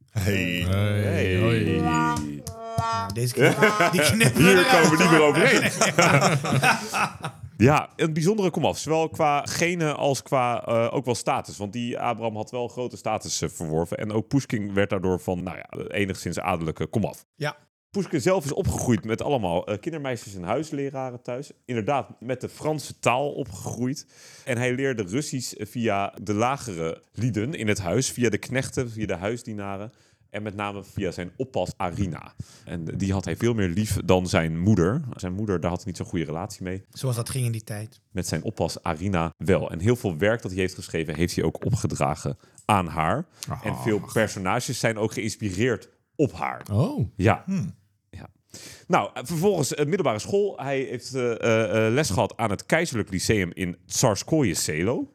[0.09, 0.65] Hey.
[0.69, 1.79] Hey.
[2.77, 3.57] Nou, deze knip,
[3.91, 4.01] die
[4.43, 5.71] Hier komen we niet meer overheen.
[7.67, 8.77] ja, een bijzondere komaf.
[8.77, 11.57] Zowel qua genen als qua eh, ook wel status.
[11.57, 13.97] Want die Abraham had wel grote status eh, verworven.
[13.97, 17.25] En ook Pushkin werd daardoor van, nou ja, enigszins adellijke komaf.
[17.35, 17.57] Ja.
[17.91, 21.51] Pushkin zelf is opgegroeid met allemaal eh, kindermeisjes en huisleraren thuis.
[21.65, 24.05] Inderdaad, met de Franse taal opgegroeid.
[24.45, 28.09] En hij leerde Russisch via de lagere lieden in het huis.
[28.11, 29.91] Via de knechten, via de huisdienaren.
[30.29, 32.33] En met name via zijn oppas Arina.
[32.65, 35.01] En die had hij veel meer lief dan zijn moeder.
[35.15, 36.83] Zijn moeder, daar had hij niet zo'n goede relatie mee.
[36.89, 38.01] Zoals dat ging in die tijd.
[38.11, 39.71] Met zijn oppas Arina wel.
[39.71, 43.25] En heel veel werk dat hij heeft geschreven, heeft hij ook opgedragen aan haar.
[43.63, 46.65] En veel personages zijn ook geïnspireerd op haar.
[46.71, 47.43] Oh, Ja.
[48.09, 48.29] ja.
[48.87, 50.57] Nou, eh, vervolgens uh, middelbare school.
[50.59, 55.13] Hij heeft eh, eh, eh, les gehad aan het Keizerlijk Lyceum in Tsarskoye Selo.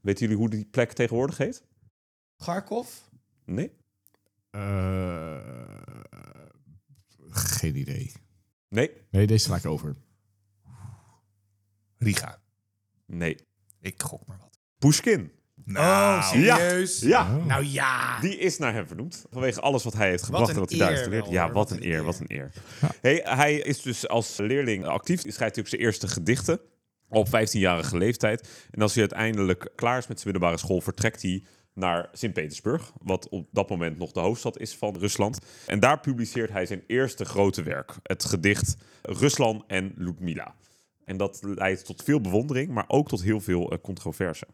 [0.00, 1.64] Weten jullie hoe die plek tegenwoordig heet?
[2.36, 2.88] Garkov?
[3.44, 3.72] Nee?
[4.50, 5.38] Eh,
[7.30, 8.12] geen idee.
[8.68, 8.90] Nee?
[9.10, 9.96] Nee, deze sla ik over.
[11.98, 12.38] Riga.
[13.06, 13.36] Nee.
[13.80, 14.58] Ik gok maar wat.
[14.78, 15.32] Pushkin.
[15.76, 17.00] Oh, serieus?
[17.00, 17.36] Ja.
[17.46, 18.20] Nou ja.
[18.20, 19.26] Die is naar hem vernoemd.
[19.30, 21.24] Vanwege alles wat hij heeft gebracht en wat hij daar heeft eer geleerd.
[21.24, 22.04] wel, Ja, wat Wat een eer, eer.
[22.04, 22.52] wat een eer.
[23.00, 25.20] Hey, hij is dus als leerling actief.
[25.20, 26.60] Schrijft hij ook zijn eerste gedichten
[27.08, 28.48] op 15-jarige leeftijd.
[28.70, 31.42] En als hij uiteindelijk klaar is met zijn middelbare school, vertrekt hij
[31.74, 35.38] naar Sint-Petersburg, wat op dat moment nog de hoofdstad is van Rusland.
[35.66, 40.54] En daar publiceert hij zijn eerste grote werk, het gedicht Rusland en Ludmila.
[41.08, 44.46] En dat leidt tot veel bewondering, maar ook tot heel veel eh, controverse.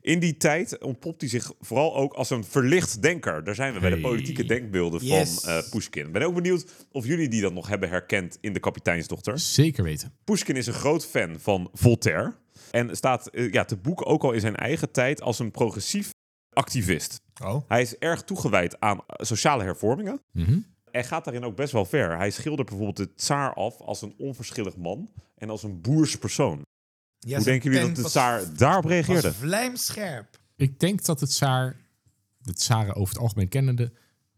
[0.00, 3.44] In die tijd ontpopt hij zich vooral ook als een verlicht denker.
[3.44, 5.40] Daar zijn we bij de politieke denkbeelden Yes.
[5.40, 6.06] van eh Pushkin.
[6.06, 9.38] Ik ben ook benieuwd of jullie die dan nog hebben herkend in de kapiteinsdochter.
[9.38, 10.12] Zeker weten.
[10.24, 12.34] Pushkin is een groot fan van Voltaire.
[12.70, 16.10] En staat eh, ja, te boek ook al in zijn eigen tijd als een progressief
[16.52, 17.20] activist.
[17.44, 17.62] Oh.
[17.68, 20.20] Hij is erg toegewijd aan sociale hervormingen.
[20.32, 20.58] Mhm.
[20.92, 22.16] En gaat daarin ook best wel ver.
[22.16, 26.62] Hij schildert bijvoorbeeld de tsaar af als een onverschillig man en als een boers persoon.
[27.18, 29.28] Ja, Hoe denken jullie dat de tsaar daarop reageerde?
[29.28, 30.38] was vlijmscherp.
[30.56, 31.76] Ik denk dat het tsaar,
[32.38, 33.92] de tsaren over het algemeen kennende,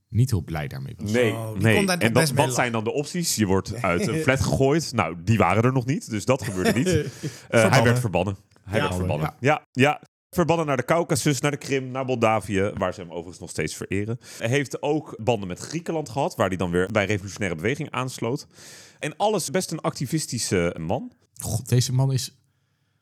[0.09, 1.11] niet heel blij daarmee was.
[1.11, 1.77] Nee, nee.
[1.77, 3.35] kon daar toch En dat, wat zijn dan de opties?
[3.35, 4.93] Je wordt uit een flat gegooid.
[4.93, 6.89] Nou, die waren er nog niet, dus dat gebeurde niet.
[7.49, 8.37] Eh, hij werd verbannen.
[8.63, 8.85] Hij Ja.
[8.85, 9.35] werd verbannen.
[9.41, 9.67] Ja.
[9.73, 13.51] ja, Verbannen naar de Caucasus, naar de Krim, naar Moldavië, waar ze hem overigens nog
[13.51, 14.19] steeds vereren.
[14.39, 18.47] Hij heeft ook banden met Griekenland gehad, waar hij dan weer bij revolutionaire beweging aansloot.
[18.99, 21.13] En alles best een activistische man.
[21.41, 22.39] God, deze man is...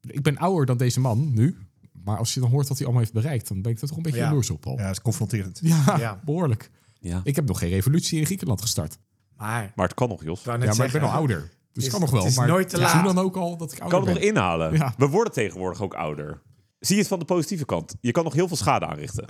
[0.00, 1.58] Ik ben ouder dan deze man nu.
[2.04, 3.48] Maar als je dan hoort wat hij allemaal heeft bereikt...
[3.48, 4.24] dan ben ik er toch een beetje Ja.
[4.24, 4.76] jaloers op al.
[4.76, 5.58] Ja, dat is confronterend.
[5.62, 6.20] Ja, Ja.
[6.24, 6.70] behoorlijk.
[7.00, 7.20] Ja.
[7.24, 8.98] Ik heb nog geen revolutie in Griekenland gestart.
[9.36, 10.44] Maar, Maar het kan nog, Jos.
[10.44, 11.50] Ja, maar ik ben al ouder.
[11.72, 12.20] Dus is- kan nog wel.
[12.20, 13.04] het is maar nooit te ik laat.
[13.04, 14.34] dan ook al dat ik kan ouder het nog ben.
[14.36, 14.72] inhalen.
[14.72, 14.94] Ja.
[14.96, 16.42] We worden tegenwoordig ook ouder.
[16.80, 17.94] Zie je het van de positieve kant.
[18.00, 19.24] Je kan nog heel veel schade aanrichten.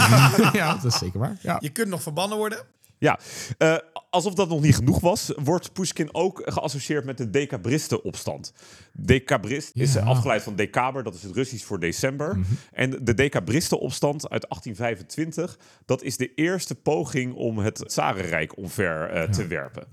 [0.60, 1.38] ja, dat is zeker waar.
[1.42, 1.56] Ja.
[1.60, 2.58] Je kunt nog verbannen worden.
[3.00, 3.18] Ja,
[3.58, 3.76] eh,
[4.10, 8.52] alsof dat nog niet genoeg was, wordt Pushkin ook geassocieerd met de Decabristenopstand.
[8.92, 10.00] Decabrist is Ja.
[10.04, 12.38] afgeleid van Decaber, dat is het Russisch voor december.
[12.72, 19.22] En de Decabristenopstand uit 1825, dat is de eerste poging om het Tsarenrijk omver eh,
[19.30, 19.86] te werpen.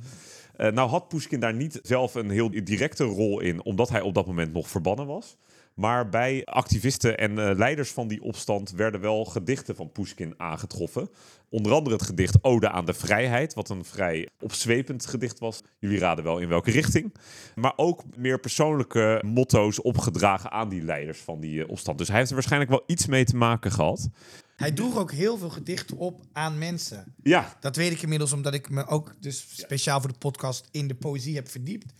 [0.56, 4.14] Eh, nou had Pushkin daar niet zelf een heel directe rol in, omdat hij op
[4.14, 5.38] dat moment nog verbannen was.
[5.76, 11.10] Maar bij activisten en eh, leiders van die opstand werden wel gedichten van Pushkin aangetroffen.
[11.50, 15.62] Onder andere het gedicht Ode aan de Vrijheid, wat een vrij opzwepend gedicht was.
[15.80, 17.14] Jullie raden wel in welke richting.
[17.56, 21.98] Maar ook meer persoonlijke motto's opgedragen aan die leiders van die eh, opstand.
[21.98, 24.10] Dus hij heeft er waarschijnlijk wel iets mee te maken gehad.
[24.56, 27.16] Hij droeg ook heel veel gedichten op aan mensen.
[27.24, 30.88] Ja, Dat weet ik inmiddels omdat ik me ook dus speciaal voor de podcast in
[30.88, 31.94] de poëzie heb verdiept.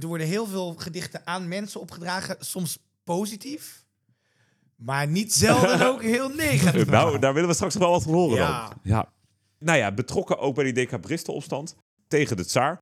[0.00, 3.84] Er worden heel veel gedichten aan mensen opgedragen, soms positief,
[4.76, 6.86] maar niet zelden ook heel negatief.
[6.86, 8.68] nou, daar willen we straks nog wel wat van horen Ja.
[8.68, 8.78] dan.
[8.82, 9.12] Ja.
[9.58, 11.76] Nou ja, betrokken ook bij die Decabristenopstand
[12.08, 12.78] tegen de tsaar.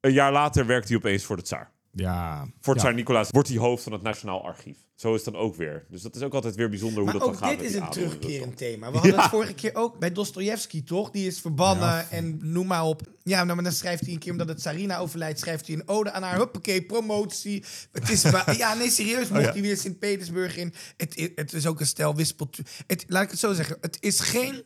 [0.00, 1.72] Een jaar later werkt hij opeens voor de tsaar.
[1.96, 2.48] Ja.
[2.60, 2.80] Voor ja.
[2.80, 4.76] Tsar Nicolaas wordt hij hoofd van het Nationaal Archief.
[4.94, 5.84] Zo is het dan ook weer.
[5.90, 7.50] Dus dat is ook altijd weer bijzonder hoe dat dan ook gaat.
[7.50, 8.86] dit is die een terugkerend thema.
[8.86, 9.20] We hadden Ja.
[9.22, 11.10] het vorige keer ook bij Dostojevski, toch?
[11.10, 13.02] Die is verbannen en noem maar op.
[13.22, 15.88] Ja, nou, maar dan schrijft hij een keer, omdat het Sarina overlijdt, schrijft hij een
[15.88, 16.36] ode aan haar.
[16.36, 17.64] Huppakee, promotie.
[17.92, 18.22] Het is
[18.56, 19.52] ja, nee, serieus, mocht ja.
[19.52, 20.74] hij weer Sint-Petersburg in.
[20.96, 22.58] Het, het is ook een stel wispelt.
[22.86, 23.76] Het, laat ik het zo zeggen.
[23.80, 24.62] Het is geen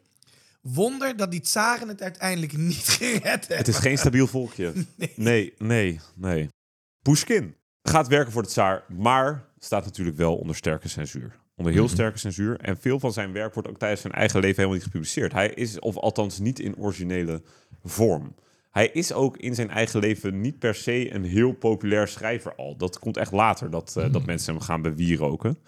[0.60, 3.56] wonder dat die tsaren het uiteindelijk niet gered hebben.
[3.56, 4.72] Het is geen stabiel volkje.
[5.16, 6.48] Nee, nee, nee.
[7.02, 11.38] Pushkin gaat werken voor de tsaar, maar staat natuurlijk wel onder sterke censuur.
[11.56, 12.60] Onder heel sterke censuur.
[12.60, 15.32] En veel van zijn werk wordt ook tijdens zijn eigen leven helemaal niet gepubliceerd.
[15.32, 17.42] Hij is, of althans niet in originele
[17.84, 18.34] vorm.
[18.70, 22.76] Hij is ook in zijn eigen leven niet per se een heel populair schrijver al.
[22.76, 25.58] Dat komt echt later, dat, eh, dat mensen hem gaan bewieroken.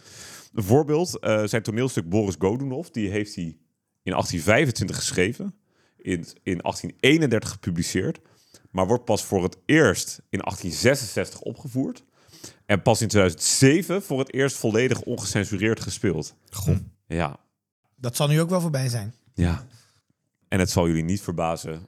[0.53, 3.57] Een voorbeeld, eh, zijn toneelstuk Boris Godunov, die heeft hij
[4.03, 5.55] in 1825 geschreven.
[5.97, 8.21] In, in 1831 gepubliceerd.
[8.71, 12.05] Maar wordt pas voor het eerst in 1866 opgevoerd.
[12.67, 16.35] En pas in 2007 voor het eerst volledig ongecensureerd gespeeld.
[16.51, 16.77] Goh.
[17.07, 17.37] Ja,
[17.97, 19.15] Dat zal nu ook wel voorbij zijn.
[19.35, 19.67] ja.
[20.49, 21.87] En het zal jullie niet verbazen.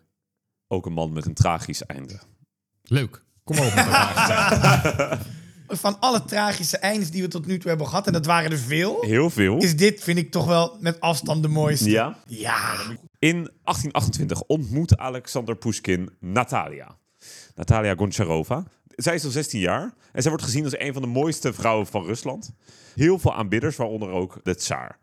[0.68, 2.18] Ook een man met een tragisch einde.
[2.82, 3.22] Leuk.
[3.44, 3.72] Kom op.
[5.66, 8.58] Van alle tragische eindes die we tot nu toe hebben gehad, en dat waren er
[8.58, 9.56] veel, Heel veel.
[9.58, 11.90] is dit, vind ik, toch wel met afstand de mooiste.
[11.90, 12.18] Ja.
[12.26, 12.74] Ja.
[13.18, 16.96] In 1828 ontmoet Alexander Pushkin Natalia.
[17.54, 18.64] Natalia Goncharova.
[18.88, 21.86] Zij is al 16 jaar en zij wordt gezien als een van de mooiste vrouwen
[21.86, 22.52] van Rusland.
[22.94, 24.98] Heel veel aanbidders, waaronder ook de tsaar.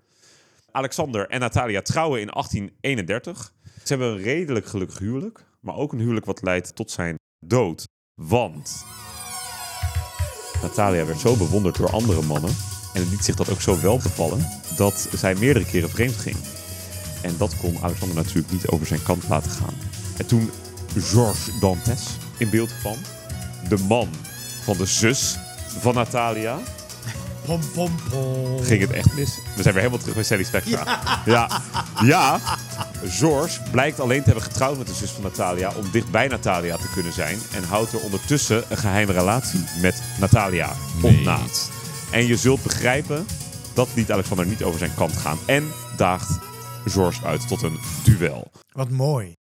[0.71, 3.53] Alexander en Natalia trouwen in 1831.
[3.83, 7.87] Ze hebben een redelijk gelukkig huwelijk, maar ook een huwelijk wat leidt tot zijn dood.
[8.15, 8.85] Want
[10.61, 12.55] Natalia werd zo bewonderd door andere mannen
[12.93, 16.35] en het liet zich dat ook zo wel bevallen dat zij meerdere keren vreemd ging.
[17.21, 19.73] En dat kon Alexander natuurlijk niet over zijn kant laten gaan.
[20.17, 20.51] En toen
[20.97, 22.01] Georges Dantes
[22.37, 22.97] in beeld kwam,
[23.69, 24.09] de man
[24.63, 25.37] van de zus
[25.79, 26.59] van Natalia,
[27.45, 28.63] Pom, pom, pom.
[28.63, 29.39] ging het echt mis.
[29.55, 30.99] We zijn weer helemaal terug bij Sally Spectra.
[31.25, 31.61] Ja.
[32.03, 32.39] ja.
[33.03, 36.77] Georges blijkt alleen te hebben getrouwd met de zus van Natalia om dicht bij Natalia
[36.77, 37.37] te kunnen zijn.
[37.53, 40.69] En houdt er ondertussen een geheime relatie met Natalia
[41.01, 41.39] op na.
[42.11, 43.25] En je zult begrijpen,
[43.73, 45.37] dat liet Alexander niet over zijn kant gaan.
[45.45, 46.39] En daagt
[46.85, 48.51] Georges uit tot een duel.
[48.71, 49.40] Wat mooi.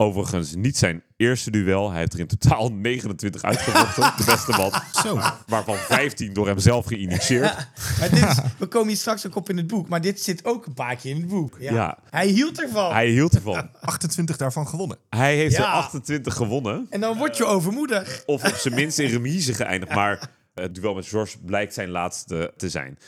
[0.00, 1.90] Overigens niet zijn eerste duel.
[1.90, 4.12] Hij heeft er in totaal 29 uitgevochten.
[4.16, 4.72] De beste man.
[5.02, 5.20] Zo.
[5.46, 7.54] Waarvan 15 door hem zelf geïnitieerd.
[8.00, 10.44] Maar dit is, we komen hier straks ook op in het boek, maar dit zit
[10.44, 11.56] ook een paar keer in het boek.
[11.60, 11.72] Ja.
[11.72, 11.98] Ja.
[12.10, 12.92] Hij hield ervan.
[12.92, 13.70] Hij hield ervan.
[13.80, 14.98] 28 daarvan gewonnen.
[15.10, 15.62] Hij heeft Ja.
[15.62, 16.86] er 28 gewonnen.
[16.90, 18.22] En dan word je overmoedig.
[18.26, 19.94] Of op zijn minst in remise geëindigd.
[19.94, 22.98] Maar het duel met Georges blijkt zijn laatste te zijn.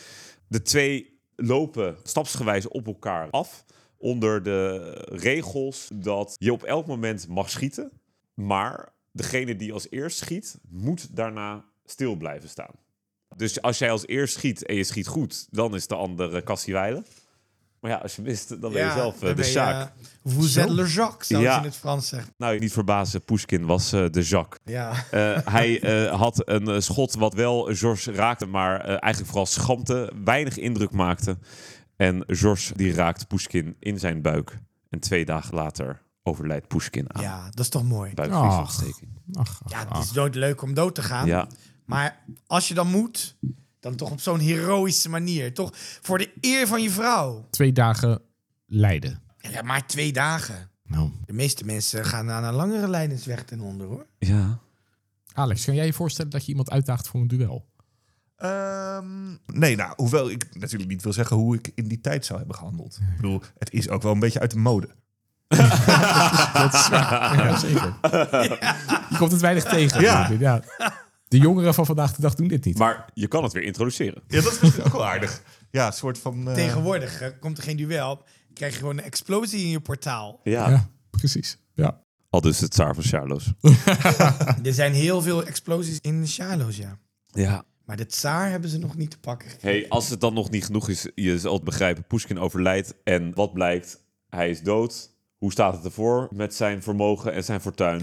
[0.46, 3.64] De twee lopen stapsgewijs op elkaar af.
[4.02, 7.90] Onder de regels dat je op elk moment mag schieten.
[8.34, 12.74] Maar degene die als eerst schiet, moet daarna stil blijven staan.
[13.36, 16.72] Dus als jij als eerst schiet en je schiet goed, dan is de andere Cassie
[16.72, 17.04] Weilen.
[17.80, 19.92] Maar ja, als je mist, dan ben je Ja, zelf eh, de zaak.
[19.96, 21.58] eh, Vous êtes le Jacques, zou Ja.
[21.58, 22.32] in het Frans zeggen.
[22.36, 24.58] Nou, niet verbazen, Pushkin was eh, de Jacques.
[24.64, 24.90] Ja.
[25.10, 25.78] Eh, hij
[26.10, 31.36] had een schot wat wel Georges raakte, maar eigenlijk vooral schampte, weinig indruk maakte.
[32.00, 34.58] En Georges die raakt Pushkin in zijn buik.
[34.88, 38.14] En twee dagen later overlijdt Pushkin aan ja, dat is toch mooi.
[38.14, 39.10] buikvliesontsteking.
[39.66, 41.26] Ja, het is nooit leuk om dood te gaan.
[41.26, 41.48] Ja,
[41.84, 43.36] Maar als je dan moet,
[43.80, 45.54] dan toch op zo'n heroïsche manier.
[45.54, 47.46] Toch voor de eer van je vrouw.
[47.50, 48.20] Twee dagen
[48.66, 49.22] lijden.
[49.38, 50.70] Ja, maar twee dagen.
[50.84, 54.06] Nou, De meeste mensen gaan aan een langere lijdensweg ten onder, hoor.
[54.18, 54.58] ja.
[55.32, 57.68] Alex, kan jij je voorstellen dat je iemand uitdaagt voor een duel?
[58.40, 62.38] Ehm, nee, nou, hoewel ik natuurlijk niet wil zeggen hoe ik in die tijd zou
[62.38, 62.98] hebben gehandeld.
[63.11, 64.88] Ik bedoel, het is ook wel een beetje uit de mode.
[66.90, 67.94] Ja, zeker.
[69.11, 70.00] Je komt het weinig tegen.
[70.00, 70.31] Ja.
[70.38, 70.62] ja.
[71.29, 72.79] De jongeren van vandaag de dag doen dit niet.
[72.79, 74.22] Maar je kan het weer introduceren.
[74.26, 75.42] Ja, dat is ook wel aardig.
[75.70, 76.48] Ja, een soort van...
[76.48, 78.22] eh, Tegenwoordig eh, komt er geen duel.
[78.55, 80.40] krijg je gewoon een explosie in je portaal.
[80.42, 80.68] Ja.
[80.70, 81.59] Ja, precies.
[81.74, 82.00] Ja.
[82.31, 83.53] Al dus het tsaar van Charloes.
[84.62, 86.98] Er zijn heel veel explosies in Charloes, ja.
[87.26, 87.64] Ja.
[87.90, 89.48] Maar de tsaar hebben ze nog niet te pakken.
[89.61, 92.94] Hey, als het dan nog niet genoeg is, je zult begrijpen, Pushkin overlijdt.
[93.05, 93.98] En wat blijkt?
[94.29, 95.11] Hij is dood.
[95.38, 98.00] Hoe staat het ervoor met zijn vermogen en zijn fortuin?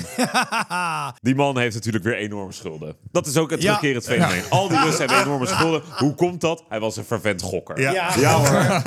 [1.21, 2.95] Die man heeft natuurlijk weer enorme schulden.
[3.12, 3.65] Dat is ook het Ja.
[3.78, 4.50] terugkerend fenomeen.
[4.50, 5.82] Al die Russen hebben enorme schulden.
[5.97, 6.63] Hoe komt dat?
[6.69, 7.80] Hij was een vervent gokker.
[7.80, 7.91] Ja.
[8.17, 8.82] Ja hoor.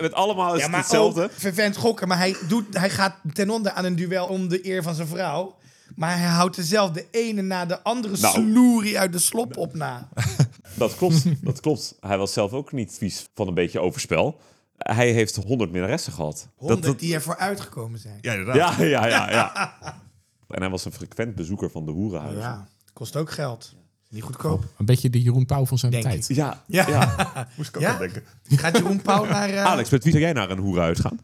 [0.00, 1.28] Met allemaal is Ja, het hetzelfde.
[1.32, 2.06] vervent gokker.
[2.06, 5.08] Maar hij, doet, hij gaat ten onder aan een duel om de eer van zijn
[5.08, 5.56] vrouw.
[5.98, 8.34] Maar hij houdt er zelf de ene na de andere Nou.
[8.34, 10.08] sloerie uit de slop op na.
[10.74, 11.96] Dat klopt, dat klopt.
[12.00, 14.40] Hij was zelf ook niet vies van een beetje overspel.
[14.78, 16.48] Hij heeft honderd minnaressen gehad.
[16.56, 18.18] Honderd Dat, dat, die ervoor uitgekomen zijn.
[18.20, 18.76] Ja, inderdaad.
[18.76, 19.72] ja, ja, ja, ja.
[20.48, 22.40] En hij was een frequent bezoeker van de hoerenhuizen.
[22.42, 23.74] Ja, kost ook geld.
[24.10, 24.64] Niet goedkoop.
[24.78, 26.26] Een beetje de Jeroen Pauw van zijn Denk tijd.
[26.28, 26.88] Ja, Ja.
[26.88, 27.14] ja.
[27.56, 27.92] Moest ik ook Ja?
[27.92, 28.22] aan denken.
[28.48, 29.48] Gaat Jeroen Pauw naar...
[29.50, 31.20] eh, Alex, met wie zou jij naar een hoerenhuis gaan?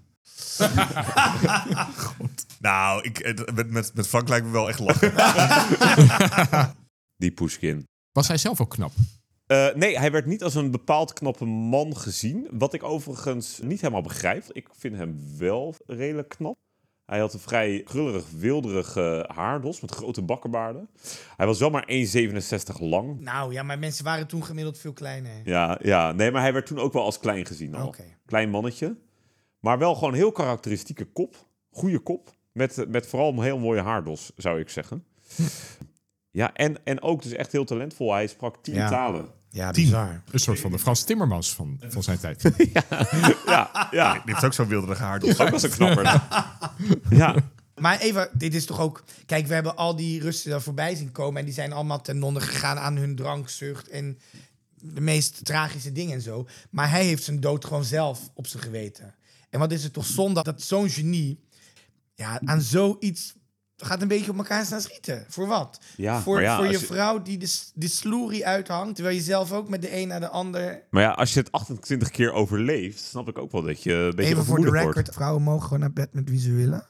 [2.60, 5.12] Nou, ik, het- met, met, met Frank lijkt me wel echt lachen.
[7.16, 7.84] Die Pushkin.
[8.12, 8.92] Was hij zelf ook knap?
[9.46, 12.48] Eh, nee, hij werd niet als een bepaald knappe man gezien.
[12.50, 14.44] Wat ik overigens niet helemaal begrijp.
[14.52, 16.54] Ik vind hem wel redelijk knap.
[17.06, 20.88] Hij had een vrij krullerig, wilderige haardos met grote bakkenbaarden.
[21.36, 23.20] Hij was wel maar 1,67 lang.
[23.20, 25.40] Nou ja, maar mensen waren toen gemiddeld veel kleiner.
[25.44, 27.86] Ja, ja, nee, maar hij werd toen ook wel als klein gezien al.
[27.86, 28.04] Oké.
[28.26, 28.96] Klein mannetje.
[29.64, 31.46] Maar wel gewoon een heel karakteristieke kop.
[31.70, 32.34] Goede kop.
[32.52, 35.04] Met, met vooral een heel mooie haardos, zou ik zeggen.
[36.30, 38.12] Ja, en, en ook dus echt heel talentvol.
[38.12, 38.88] Hij sprak tien Ja.
[38.88, 39.28] talen.
[39.50, 40.22] Ja, bizar.
[40.30, 42.42] Een soort van de Frans Timmermans van, van zijn tijd.
[43.46, 44.12] Ja, ja.
[44.24, 45.20] Die heeft ook zo'n wilderige haar.
[45.20, 45.40] dus.
[45.40, 46.22] Ook was een knapper.
[47.10, 47.34] Ja.
[47.74, 49.04] Maar even, dit is toch ook...
[49.26, 51.38] Kijk, we hebben al die Russen daar voorbij zien komen...
[51.38, 53.88] en die zijn allemaal ten onder gegaan aan hun drankzucht...
[53.88, 54.18] en
[54.74, 56.46] de meest tragische dingen en zo.
[56.70, 59.14] Maar hij heeft zijn dood gewoon zelf op zijn geweten.
[59.54, 61.40] En wat is het toch zonde dat zo'n genie...
[62.14, 63.34] Ja, aan zoiets
[63.76, 65.24] gaat een beetje op elkaar staan schieten.
[65.28, 65.80] Voor wat?
[65.96, 68.94] Ja, voor ja, voor je vrouw die de, de sloerie uithangt...
[68.94, 70.82] terwijl je zelf ook met de een naar de ander...
[70.90, 74.14] Maar ja, als je het 28 keer overleeft, snap ik ook wel dat je een
[74.14, 75.14] beetje Even voor de record, wordt.
[75.14, 76.86] vrouwen mogen gewoon naar bed met wie ze willen.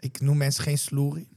[0.00, 1.28] Ik noem mensen geen sloerie.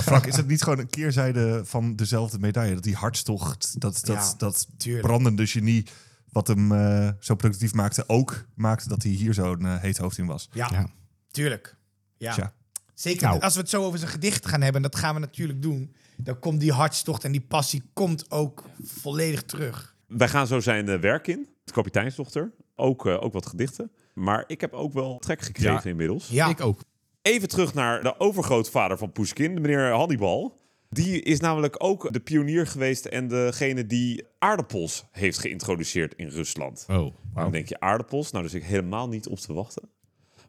[0.00, 2.74] Frank, is het niet gewoon een keerzijde van dezelfde medaille?
[2.74, 5.06] Dat die hartstocht, dat, dat, Ja, dat tuurlijk.
[5.06, 5.86] brandende genie...
[6.32, 10.18] wat hem eh, zo productief maakte, ook maakte dat hij hier zo'n eh, heet hoofd
[10.18, 10.48] in was.
[10.52, 10.86] Ja, Ja.
[11.30, 11.76] tuurlijk.
[12.16, 12.32] Ja.
[12.32, 12.52] Tja.
[12.94, 13.40] Zeker Nou.
[13.40, 15.94] als we het zo over zijn gedicht gaan hebben, en dat gaan we natuurlijk doen.
[16.16, 19.96] Dan komt die hartstocht en die passie komt ook volledig terug.
[20.06, 21.48] Wij gaan zo zijn eh, werk in.
[21.64, 22.52] De kapiteinsdochter.
[22.76, 23.90] Ook, ook wat gedichten.
[24.14, 25.84] Maar ik heb ook wel trek gekregen Ja.
[25.84, 26.28] inmiddels.
[26.28, 26.80] Ja, Ik ook.
[27.22, 30.60] Even terug naar de overgrootvader van Pushkin, de meneer Hannibal.
[30.92, 36.86] Die is namelijk ook de pionier geweest en degene die aardappels heeft geïntroduceerd in Rusland.
[36.88, 39.88] Oh, Dan denk je aardappels, nou dus ik helemaal niet op te wachten.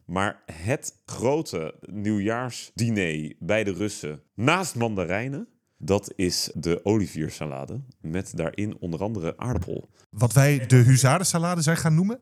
[0.06, 8.76] Maar het grote nieuwjaarsdiner bij de Russen naast mandarijnen, dat is de oliviersalade met daarin
[8.78, 9.88] onder andere aardappel.
[10.10, 12.20] Wat wij de huzarensalade zijn gaan noemen?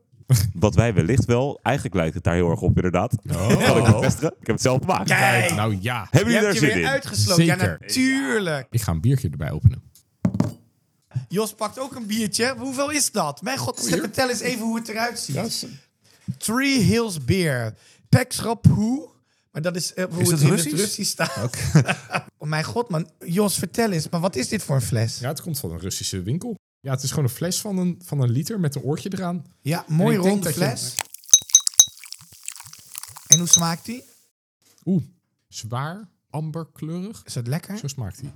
[0.54, 3.16] Wat wij wellicht wel, eigenlijk lijkt het daar heel erg op inderdaad.
[3.66, 4.30] Kan ik bevestigen?
[4.40, 5.08] Ik heb het zelf gemaakt.
[5.08, 6.86] Kijk, Nou ja, Hebben je jullie daar je zin weer in?
[6.88, 7.44] uitgesloten.
[7.44, 8.66] Ja, natuurlijk.
[8.70, 9.82] ik ga een biertje erbij openen.
[11.28, 12.54] Jos pakt ook een biertje.
[12.58, 13.42] Hoeveel is dat?
[13.42, 15.66] Mijn god, vertel eens even hoe het eruit ziet.
[16.38, 17.74] Three Hills Beer.
[18.08, 19.08] Pexrap hoe?
[19.52, 20.70] Maar dat is eh, hoe Is het in Russisch?
[20.70, 21.56] het Russisch staat.
[22.38, 23.08] oh mijn god, man.
[23.18, 24.08] Jos, vertel eens.
[24.08, 25.18] Maar wat is dit voor een fles?
[25.18, 26.54] Ja, het komt van een Russische winkel.
[26.82, 29.44] Ja, het is gewoon een fles van een, van een liter met een oortje eraan.
[29.60, 30.94] Ja, mooi ronde je- fles.
[33.26, 34.04] En hoe smaakt die?
[34.84, 35.02] Oeh,
[35.48, 37.22] zwaar, amberkleurig.
[37.24, 37.78] Is dat lekker?
[37.78, 38.32] Zo smaakt hij.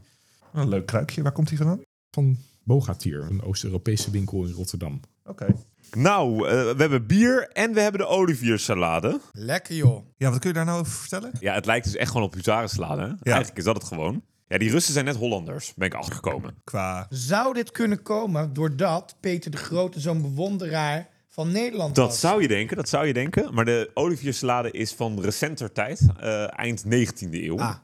[0.52, 1.22] Een leuk kruikje.
[1.22, 1.80] Waar komt hij vandaan?
[2.11, 5.00] Van Bogatier, een Oost-Europese winkel in Rotterdam.
[5.24, 5.46] Oké.
[5.92, 9.20] Nou, eh, we hebben bier en we hebben de oliviersalade.
[9.32, 10.06] Lekker joh.
[10.16, 11.30] Ja, wat kun je daar nou over vertellen?
[11.40, 13.02] Ja, het lijkt dus echt gewoon op huzarensalade.
[13.02, 13.09] hè?
[13.22, 14.22] Eigenlijk is dat het gewoon.
[14.48, 16.54] Ja, die Russen zijn net Hollanders, ben ik achtergekomen.
[16.64, 17.06] Qua...
[17.11, 22.20] Zou dit kunnen komen doordat Peter de Grote zo'n bewonderaar van Nederland Dat was?
[22.20, 23.54] zou je denken, dat zou je denken.
[23.54, 27.59] Maar de oliviersalade is van recenter tijd, eh, eind 19e eeuw.
[27.59, 27.74] Ah.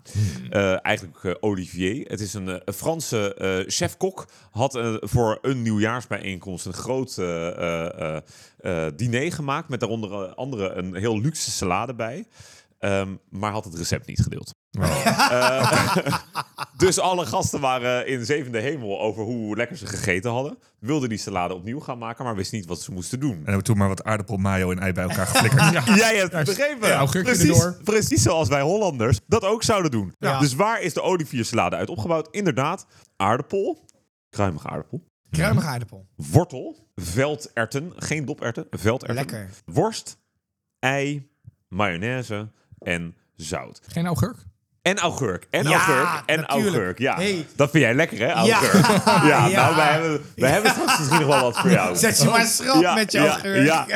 [0.51, 2.05] Eh, eigenlijk eh, Olivier.
[2.09, 4.27] Het is een, eh, Franse eh, chef-kok.
[4.51, 9.69] Had voor een nieuwjaarsbijeenkomst een groot eh, eh, eh, eh, diner gemaakt.
[9.69, 12.27] Met daaronder andere een heel luxe salade bij.
[12.79, 14.55] Ehm, maar had het recept niet gedeeld.
[15.31, 16.19] Eh,
[16.83, 20.59] dus alle gasten waren in zevende hemel over hoe lekker ze gegeten hadden.
[20.79, 23.31] Wilden die salade opnieuw gaan maken, maar wist niet wat ze moesten doen.
[23.31, 25.85] En hebben we toen maar wat aardappel, mayo en ei bij elkaar geflikkerd.
[26.05, 26.89] Jij hebt het begrepen.
[26.89, 27.77] Ja, precies, erdoor.
[27.85, 30.15] precies zoals wij Hollanders dat ook zouden doen.
[30.19, 30.39] Ja.
[30.39, 32.29] Dus waar is de oliviersalade uit opgebouwd?
[32.31, 33.85] Inderdaad, aardappel,
[34.31, 36.07] kruimige aardappel, Kruimige aardappel.
[36.17, 39.51] wortel, velderten, geen doperten, velderten, Lekker.
[39.65, 40.19] worst,
[40.79, 41.31] ei,
[41.69, 43.81] mayonaise en zout.
[43.87, 44.37] Geen augurk?
[44.83, 45.47] En augurk.
[45.51, 46.23] En Ja, augurk.
[46.27, 46.75] En natuurlijk.
[46.77, 46.99] augurk.
[46.99, 47.15] Ja.
[47.15, 47.47] Hey.
[47.57, 48.31] Dat vind jij lekker, hè?
[48.33, 48.87] Augurk.
[49.29, 49.49] Ja, Ja.
[49.49, 51.97] nou, wij hebben, wij hebben straks misschien nog wel wat voor jou.
[51.97, 53.65] Zet je maar schrap Ja, met je ja, augurk.
[53.67, 53.87] ja.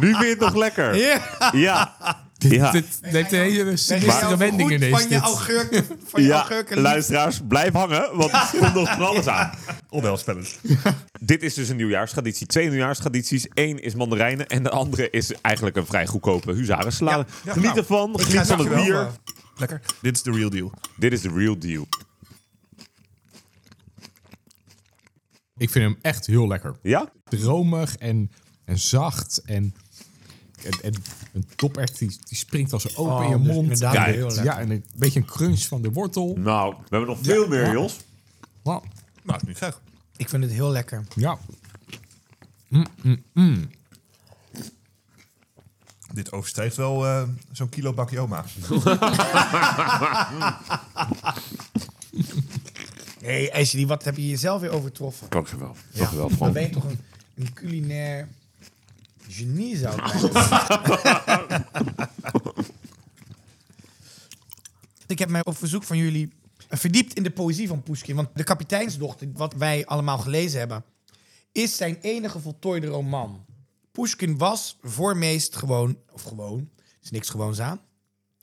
[0.00, 0.96] Nu vind je het nog lekker.
[0.96, 1.20] Ja.
[1.52, 1.94] Ja.
[2.38, 2.70] Ja.
[2.70, 4.92] Dit neemt een hele sinistere wending ineens.
[4.92, 5.20] van je dit.
[5.22, 9.50] augurk, van je luisteraars, blijf hangen, want er komt nog van alles aan.
[9.90, 10.58] Onheilspellend.
[11.20, 12.46] Dit is dus een nieuwjaarstraditie.
[12.46, 13.46] Twee nieuwjaarstradities.
[13.54, 17.26] Eén is mandarijnen en de andere is eigenlijk een vrij goedkope huzarensalade.
[17.44, 19.06] Ja, Geniet nou, ervan, Ik ga geniet van het bier.
[19.56, 19.80] Lekker.
[20.02, 20.72] Dit is de real deal.
[20.96, 21.86] Dit is de real deal.
[25.56, 26.76] Ik vind hem echt heel lekker.
[26.82, 27.12] Ja?
[27.24, 28.30] Dromig en,
[28.64, 29.74] en zacht en...
[30.64, 30.94] En, en
[31.32, 33.78] een topert die, die springt als een open Oh, in je dus mond.
[33.78, 36.36] ja, en een beetje een crunch van de wortel.
[36.36, 37.72] Nou, we hebben nog veel meer, Ja.
[37.72, 37.96] Jos.
[38.62, 38.84] Wow.
[39.22, 39.78] Nou, niet gek.
[40.16, 41.04] Ik vind het heel lekker.
[41.14, 41.38] Ja.
[46.16, 48.44] Dit overstijgt wel eh, zo'n kilo bakjoma.
[53.20, 55.26] Hé, hey, Ashley, wat heb je jezelf weer overtroffen?
[55.30, 55.76] Dank je wel.
[55.90, 57.00] Ja, Dank je wel, dan ben je toch een,
[57.34, 58.28] een culinair
[59.28, 61.66] genie, zou ik zeggen.
[65.06, 66.32] ik heb mij op verzoek van jullie
[66.68, 68.16] verdiept in de poëzie van Pushkin.
[68.16, 70.84] Want De Kapiteinsdochter, wat wij allemaal gelezen hebben,
[71.52, 73.44] is zijn enige voltooide roman.
[73.96, 76.70] Pushkin was voormeest gewoon, of gewoon,
[77.02, 77.80] is niks gewoons aan,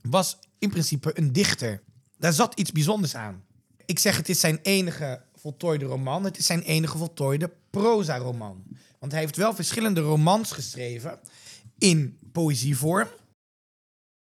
[0.02, 1.82] was in principe een dichter.
[2.18, 3.44] Daar zat iets bijzonders aan.
[3.86, 6.24] Ik zeg, het is zijn enige voltooide roman.
[6.24, 8.63] Het is zijn enige voltooide proza-roman.
[9.00, 11.20] Want hij heeft wel verschillende romans geschreven
[11.78, 13.08] in poëzievorm.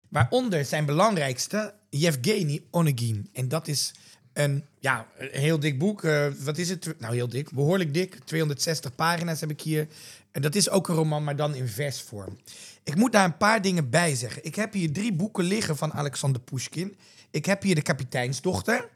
[0.09, 3.29] Waaronder zijn belangrijkste, Yevgeny Onegin.
[3.33, 3.93] En dat is
[4.33, 6.03] een, ja, heel dik boek.
[6.03, 6.95] Eh, wat is het?
[6.99, 7.51] Nou, heel dik.
[7.51, 8.15] Behoorlijk dik.
[8.23, 9.87] 260 pagina's heb ik hier.
[10.31, 12.37] En dat is ook een roman, maar dan in versvorm.
[12.83, 14.45] Ik moet daar een paar dingen bij zeggen.
[14.45, 16.95] Ik heb hier drie boeken liggen van Alexander Pushkin.
[17.31, 18.89] Ik heb hier De Kapiteinsdochter.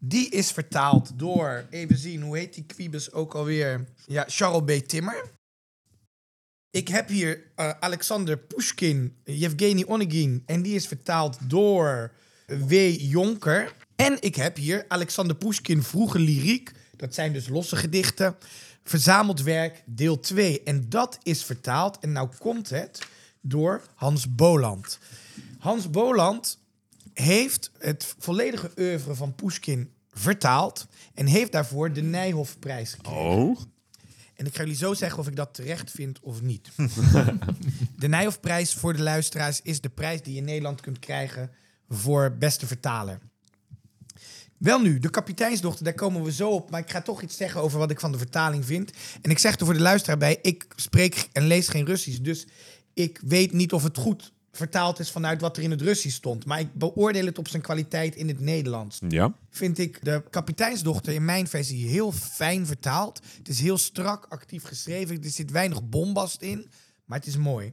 [0.00, 3.84] Die is vertaald door, even zien, hoe heet die Quibus ook alweer?
[4.06, 4.88] Ja, Charles B.
[4.88, 5.30] Timmer.
[6.70, 10.42] Ik heb hier eh, Alexander Pushkin, Yevgeny Onegin.
[10.46, 12.12] En die is vertaald door
[12.46, 12.72] W.
[12.98, 13.72] Jonker.
[13.96, 16.72] En ik heb hier Alexander Pushkin, Vroege Lyriek.
[16.96, 18.36] Dat zijn dus losse gedichten.
[18.88, 20.62] Verzameld werk, deel 2.
[20.62, 23.06] En dat is vertaald, en nou komt het,
[23.40, 24.98] door Hans Boland.
[25.58, 26.58] Hans Boland
[27.12, 30.86] heeft het volledige oeuvre van Pushkin vertaald.
[31.14, 33.20] En heeft daarvoor de Nijhoffprijs gekregen.
[33.20, 33.60] Oh.
[34.34, 36.70] En ik ga jullie zo zeggen of ik dat terecht vind of niet.
[37.96, 41.50] de Nijhoffprijs voor de luisteraars is de prijs die je in Nederland kunt krijgen
[41.88, 43.18] voor beste vertaler.
[44.58, 46.70] Wel nu, de kapiteinsdochter, daar komen we zo op.
[46.70, 48.92] Maar ik ga toch iets zeggen over wat ik van de vertaling vind.
[49.22, 52.18] En ik zeg er voor de luisteraar bij, ik spreek en lees geen Russisch.
[52.20, 52.46] Dus
[52.94, 56.44] ik weet niet of het goed vertaald is vanuit wat er in het Russisch stond.
[56.44, 59.34] Maar ik beoordeel het op zijn kwaliteit in het Nederlands Ja.
[59.50, 63.20] vind ik de kapiteinsdochter in mijn versie heel fijn vertaald.
[63.38, 65.22] Het is heel strak, actief geschreven.
[65.22, 66.70] Er zit weinig bombast in,
[67.04, 67.72] maar het is mooi.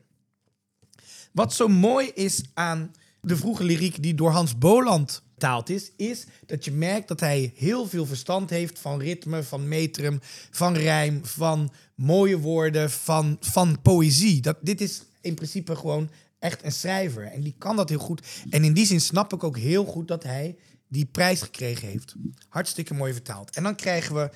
[1.31, 2.91] Wat zo mooi is aan
[3.25, 7.53] de vroege lyriek die door Hans Boland vertaald is, is dat je merkt dat hij
[7.55, 10.19] heel veel verstand heeft van ritme, van metrum,
[10.51, 14.41] van rijm, van mooie woorden, van, van poëzie.
[14.41, 16.09] Dat, dit is in principe gewoon
[16.39, 17.23] echt een schrijver.
[17.23, 18.21] En die kan dat heel goed.
[18.49, 20.55] En in die zin snap ik ook heel goed dat hij
[20.87, 22.15] die prijs gekregen heeft.
[22.47, 23.55] Hartstikke mooi vertaald.
[23.55, 24.29] En dan krijgen we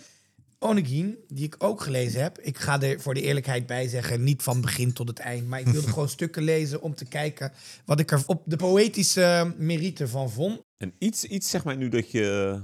[0.60, 2.40] Onegin, die ik ook gelezen heb.
[2.40, 5.48] Ik ga er voor de eerlijkheid bij zeggen, niet van begin tot het eind.
[5.48, 7.52] Maar ik wilde gewoon stukken lezen om te kijken
[7.86, 10.62] wat ik er op de poëtische merite van vond.
[10.78, 12.60] En iets, iets zeg maar nu dat je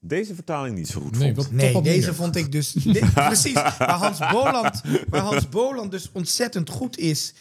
[0.00, 1.52] deze vertaling niet zo goed Nee, vond.
[1.52, 2.72] Nee, deze vond ik dus...
[2.72, 7.34] dit- precies, waar Hans, Boland, waar Hans Boland dus ontzettend goed is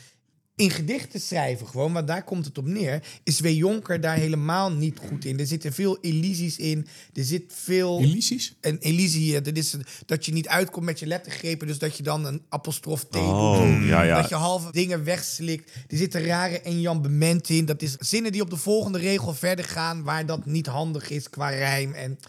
[0.60, 3.45] in gedichten schrijven gewoon, want daar komt het op neer, is W.
[3.47, 5.39] Jonker daar helemaal niet goed in.
[5.39, 7.99] Er zitten veel Elysies in, er zit veel...
[7.99, 8.55] Elysisch?
[8.62, 12.03] Een Elysie, eh, dat is dat je niet uitkomt met je lettergrepen, dus dat je
[12.03, 13.86] dan een apostrof T Oh, doen.
[13.86, 14.22] ja, ja.
[14.22, 15.72] Dat je halve dingen wegslikt.
[15.88, 17.66] Er zitten rare enjambementen in.
[17.66, 21.30] Dat is zinnen die op de volgende regel verder gaan, waar dat niet handig is
[21.30, 21.93] qua rijm.
[21.93, 22.20] En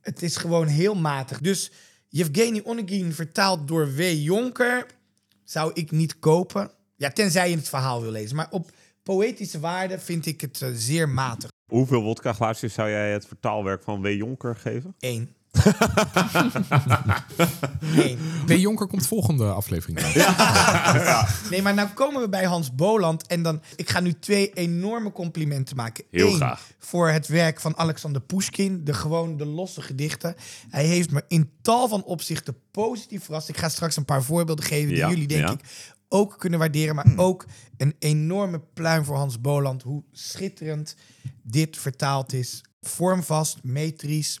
[0.00, 1.40] het is gewoon heel matig.
[1.40, 1.70] Dus
[2.08, 4.00] Yevgeny Onegin vertaald door W.
[4.12, 4.86] Jonker
[5.44, 6.70] zou ik niet kopen.
[6.96, 8.36] Ja, tenzij je het verhaal wil lezen.
[8.36, 8.70] Maar op
[9.02, 11.50] poëtische waarde vind ik het eh, zeer matig.
[11.72, 14.06] Hoeveel wodka glaasjes zou jij het vertaalwerk van W.
[14.06, 14.94] Jonker geven?
[14.98, 15.34] Eén.
[18.46, 18.50] B.
[18.50, 20.12] Jonker komt volgende aflevering aan.
[21.50, 23.26] Nee, maar nou komen we bij Hans Boland.
[23.26, 26.04] En dan, ik ga nu twee enorme complimenten maken.
[26.10, 26.66] Heel Eén, graag.
[26.78, 28.84] voor het werk van Alexander Pushkin.
[28.84, 30.34] De gewoon de losse gedichten.
[30.70, 33.48] Hij heeft me in tal van opzichten positief verrast.
[33.48, 35.52] Ik ga straks een paar voorbeelden geven die Ja, jullie denk ja.
[35.52, 35.60] ik
[36.08, 36.94] ook kunnen waarderen.
[36.94, 37.44] Maar ook
[37.76, 39.82] een enorme pluim voor Hans Boland.
[39.82, 40.96] Hoe schitterend
[41.42, 42.64] dit vertaald is.
[42.80, 44.40] Vormvast, metrisch.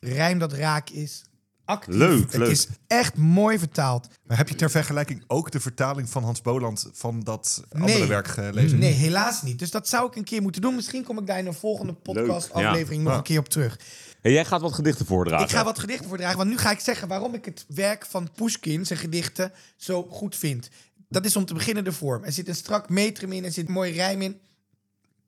[0.00, 1.24] Rijm dat raak is.
[1.64, 1.94] Actief.
[1.94, 2.50] Leuk, het leuk.
[2.50, 4.08] is echt mooi vertaald.
[4.26, 8.08] Maar heb je ter vergelijking ook de vertaling van Hans Boland van dat andere Nee.
[8.08, 8.78] werk gelezen?
[8.78, 9.58] Nee, helaas niet.
[9.58, 10.74] Dus dat zou ik een keer moeten doen.
[10.74, 13.08] Misschien kom ik daar in een volgende podcast-aflevering ja.
[13.08, 13.78] nog een keer op terug.
[14.20, 15.44] Hey, jij gaat wat gedichten voordragen.
[15.44, 18.28] Ik ga wat gedichten voordragen, want nu ga ik zeggen waarom ik het werk van
[18.34, 20.68] Pushkin, zijn gedichten, zo goed vind.
[21.12, 22.24] Dat is om te beginnen de vorm.
[22.24, 24.40] Er zit een strak metrum in, er zit een mooi rijm in.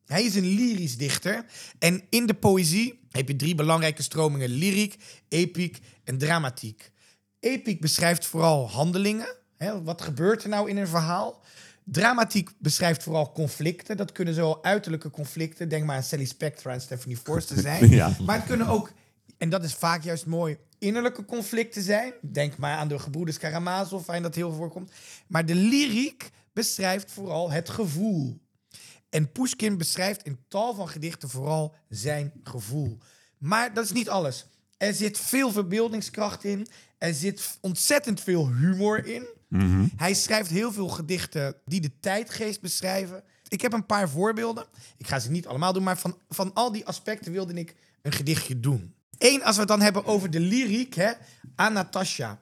[0.06, 1.44] Hij is een lyrisch dichter.
[1.78, 4.96] En in de poëzie heb je drie belangrijke stromingen: lyriek,
[5.28, 6.90] epiek en dramatiek.
[7.40, 9.36] Epiek beschrijft vooral handelingen.
[9.56, 11.42] Hè, wat gebeurt er nou in een verhaal?
[11.84, 13.96] Dramatiek beschrijft vooral conflicten.
[13.96, 17.90] Dat kunnen zowel uiterlijke conflicten, denk maar aan Sally Spectra en Stephanie Forster zijn.
[17.90, 18.16] Ja.
[18.26, 18.92] Maar het kunnen ook,
[19.38, 22.12] en dat is vaak juist mooi, innerlijke conflicten zijn.
[22.20, 24.92] Denk maar aan de gebroeders Karamazov, waarin dat heel veel voorkomt.
[25.26, 28.42] Maar de lyriek beschrijft vooral het gevoel.
[29.10, 32.98] En Pushkin beschrijft in tal van gedichten vooral zijn gevoel.
[33.38, 34.46] Maar dat is niet alles.
[34.76, 36.66] Er zit veel verbeeldingskracht in.
[36.98, 39.26] Er zit ontzettend veel humor in.
[39.96, 43.24] Hij schrijft heel veel gedichten die de tijdgeest beschrijven.
[43.48, 44.66] Ik heb een paar voorbeelden.
[44.96, 48.12] Ik ga ze niet allemaal doen, maar van, van al die aspecten wilde ik een
[48.12, 48.94] gedichtje doen.
[49.18, 51.10] Eén, als we het dan hebben over de lyriek, hè,
[51.56, 52.38] aan Natasja.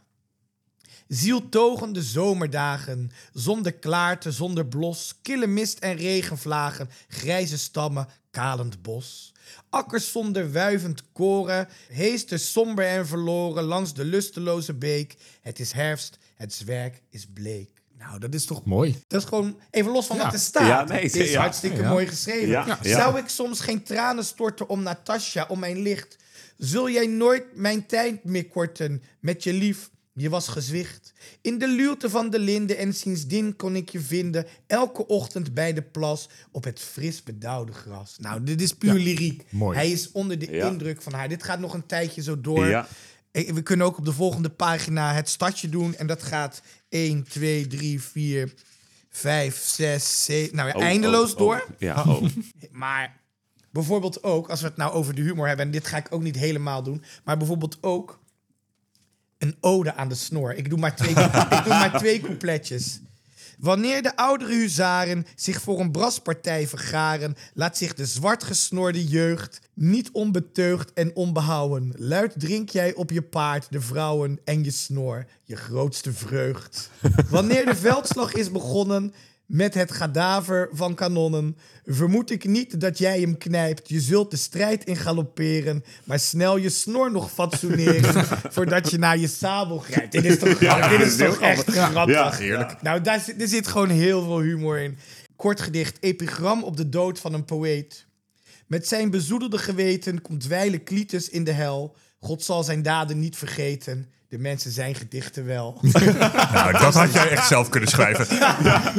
[1.08, 9.32] Zieltogende zomerdagen, zonder klaarte, zonder blos, kille mist en regenvlagen, grijze stammen, kalend bos.
[9.70, 15.16] Akkers zonder wuivend koren, heester somber en verloren langs de lusteloze beek.
[15.40, 17.70] Het is herfst, het zwerk is bleek.
[17.98, 19.02] Nou, dat is toch Mooi.
[19.08, 20.24] dat is gewoon even los van Ja.
[20.24, 20.66] wat er staat.
[20.66, 21.40] Ja, nee, het is ja.
[21.40, 21.88] hartstikke Ja.
[21.88, 22.48] mooi geschreven.
[22.48, 22.78] Ja, Ja.
[22.82, 22.96] ja.
[22.98, 26.16] Zou ik soms geen tranen storten om Natasja, om mijn licht?
[26.64, 29.90] Zul jij nooit mijn tijd meer korten met je lief?
[30.14, 31.12] Je was gezwicht.
[31.40, 34.46] In de luwte van de linde en sindsdien kon ik je vinden.
[34.66, 38.16] Elke ochtend bij de plas op het fris bedauwde gras.
[38.18, 39.44] Nou, dit is puur lyriek.
[39.50, 39.76] mooi.
[39.76, 40.66] Hij is onder de Ja.
[40.68, 41.28] indruk van haar.
[41.28, 42.66] Dit gaat nog een tijdje zo door.
[42.66, 42.86] Ja.
[43.30, 45.94] Eh, We kunnen ook op de volgende pagina het stadje doen.
[45.94, 48.52] En dat gaat 1, 2, 3, 4,
[49.10, 50.56] 5, 6, 7.
[50.56, 51.54] Nou ja, Oh, eindeloos oh, door.
[51.70, 51.78] oh.
[51.78, 52.22] Ja, oh.
[52.70, 53.20] Maar
[53.72, 56.22] bijvoorbeeld ook, als we het nou over de humor hebben, en dit ga ik ook
[56.22, 58.20] niet helemaal doen, maar bijvoorbeeld ook
[59.38, 60.54] een ode aan de snor.
[60.54, 61.14] Ik doe maar twee,
[61.58, 63.00] ik doe maar twee coupletjes.
[63.58, 70.10] Wanneer de oudere huzaren zich voor een braspartij vergaren, laat zich de zwartgesnorde jeugd niet
[70.10, 71.92] onbeteugd en onbehouden.
[71.96, 76.90] Luid drink jij op je paard de vrouwen en je snor, je grootste vreugd.
[77.28, 79.14] Wanneer de veldslag is begonnen,
[79.46, 81.56] met het gadaver van kanonnen.
[81.84, 83.88] Vermoed ik niet dat jij hem knijpt.
[83.88, 85.84] Je zult de strijd in galopperen.
[86.04, 88.24] Maar snel je snor nog fatsoeneren.
[88.54, 90.12] voordat je naar je sabel grijpt.
[90.12, 92.14] Dit is toch, Ja, dit is is toch echt grappig.
[92.14, 92.82] Ja, heerlijk.
[92.82, 94.98] Nou, daar zit, er zit gewoon heel veel humor in.
[95.36, 95.96] Kort gedicht.
[96.00, 98.06] Epigram op de dood van een poëet.
[98.66, 101.96] Met zijn bezoedelde geweten komt wijle Clitus in de hel.
[102.20, 104.10] God zal zijn daden niet vergeten.
[104.32, 105.78] De mensen zijn gedichten wel.
[106.52, 108.26] Nou, dat had jij echt zelf kunnen schrijven.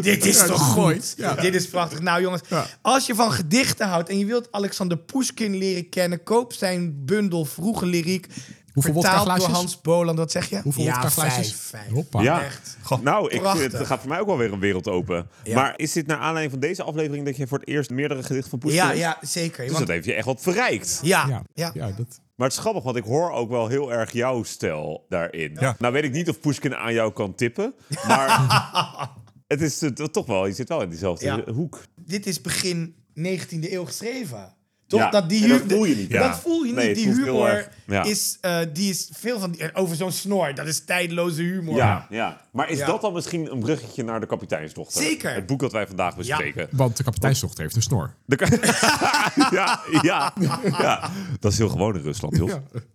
[0.01, 1.15] Dit is toch goed?
[1.41, 1.99] Dit is prachtig.
[1.99, 2.41] Nou jongens,
[2.81, 7.45] als je van gedichten houdt en je wilt Alexander Pushkin leren kennen, koop zijn bundel
[7.45, 8.27] Vroege Lyriek.
[8.73, 9.49] Hoeveel vertaald door?
[9.49, 10.17] Hans Boland.
[10.17, 10.59] Wat zeg je?
[10.63, 11.89] Hoeveel ja, vijf, vijf.
[11.91, 12.21] Hoppa.
[12.21, 12.43] Ja.
[12.43, 12.77] Echt.
[13.03, 15.27] Nou, ik, het gaat voor mij ook wel weer een wereld open.
[15.43, 15.55] Ja.
[15.55, 18.49] Maar is dit naar aanleiding van deze aflevering dat je voor het eerst meerdere gedichten
[18.49, 18.99] van Pushkin Ja, hebt?
[18.99, 19.63] ja, zeker.
[19.63, 20.99] Dus Want- dat heeft je echt wat verrijkt.
[21.01, 21.71] ja, Ja, ja.
[21.73, 21.91] ja.
[21.97, 22.19] dat...
[22.43, 25.57] Maar het is grappig, want ik hoor ook wel heel erg jouw stijl daarin.
[25.59, 25.75] Ja.
[25.79, 27.73] Nou weet ik niet of Pushkin aan jou kan tippen,
[28.07, 28.39] maar
[29.47, 31.51] het is eh, toch wel, je zit wel in diezelfde Ja.
[31.53, 31.79] hoek.
[31.95, 34.53] Dit is begin 19e eeuw geschreven.
[34.87, 34.99] Toch?
[35.01, 36.11] Ja, Dat, die dat voel je niet.
[36.11, 36.75] Dat voel je niet.
[36.75, 38.03] Nee, die humor erg- ja.
[38.03, 39.51] is, eh, die is veel van...
[39.51, 41.75] Die, over zo'n snor, dat is tijdloze humor.
[41.75, 42.41] Ja, ja.
[42.51, 42.85] Maar is Ja.
[42.85, 45.01] dat dan misschien een bruggetje naar de kapiteinsdochter?
[45.01, 45.33] Zeker.
[45.33, 46.67] Het boek dat wij vandaag bespreken.
[46.71, 48.13] Want de kapiteinsdochter heeft een snor.
[48.25, 48.45] De ka-
[49.51, 50.33] ja, ja,
[50.79, 51.09] ja.
[51.39, 52.51] Dat is heel gewoon in Rusland, Jos.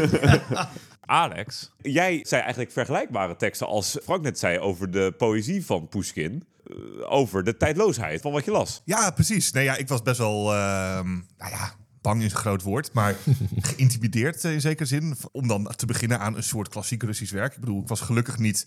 [1.00, 6.44] Alex, jij zei eigenlijk vergelijkbare teksten als Frank net zei over de poëzie van Pushkin.
[6.64, 6.76] eh,
[7.12, 8.82] over de tijdloosheid van wat je las.
[8.84, 9.52] Ja, precies.
[9.52, 13.16] Nee, ja, ik was best wel, ehm, nou ja, bang is een groot woord, maar
[13.76, 15.16] geïntimideerd eh, in zekere zin.
[15.32, 17.54] Om dan te beginnen aan een soort klassiek Russisch werk.
[17.54, 18.66] Ik bedoel, ik was gelukkig niet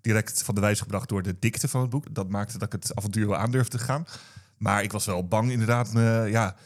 [0.00, 2.14] direct van de wijs gebracht door de dikte van het boek.
[2.14, 4.06] Dat maakte dat ik het avontuur wel aandurfde te gaan.
[4.56, 6.56] Maar ik was wel bang inderdaad, me, ja,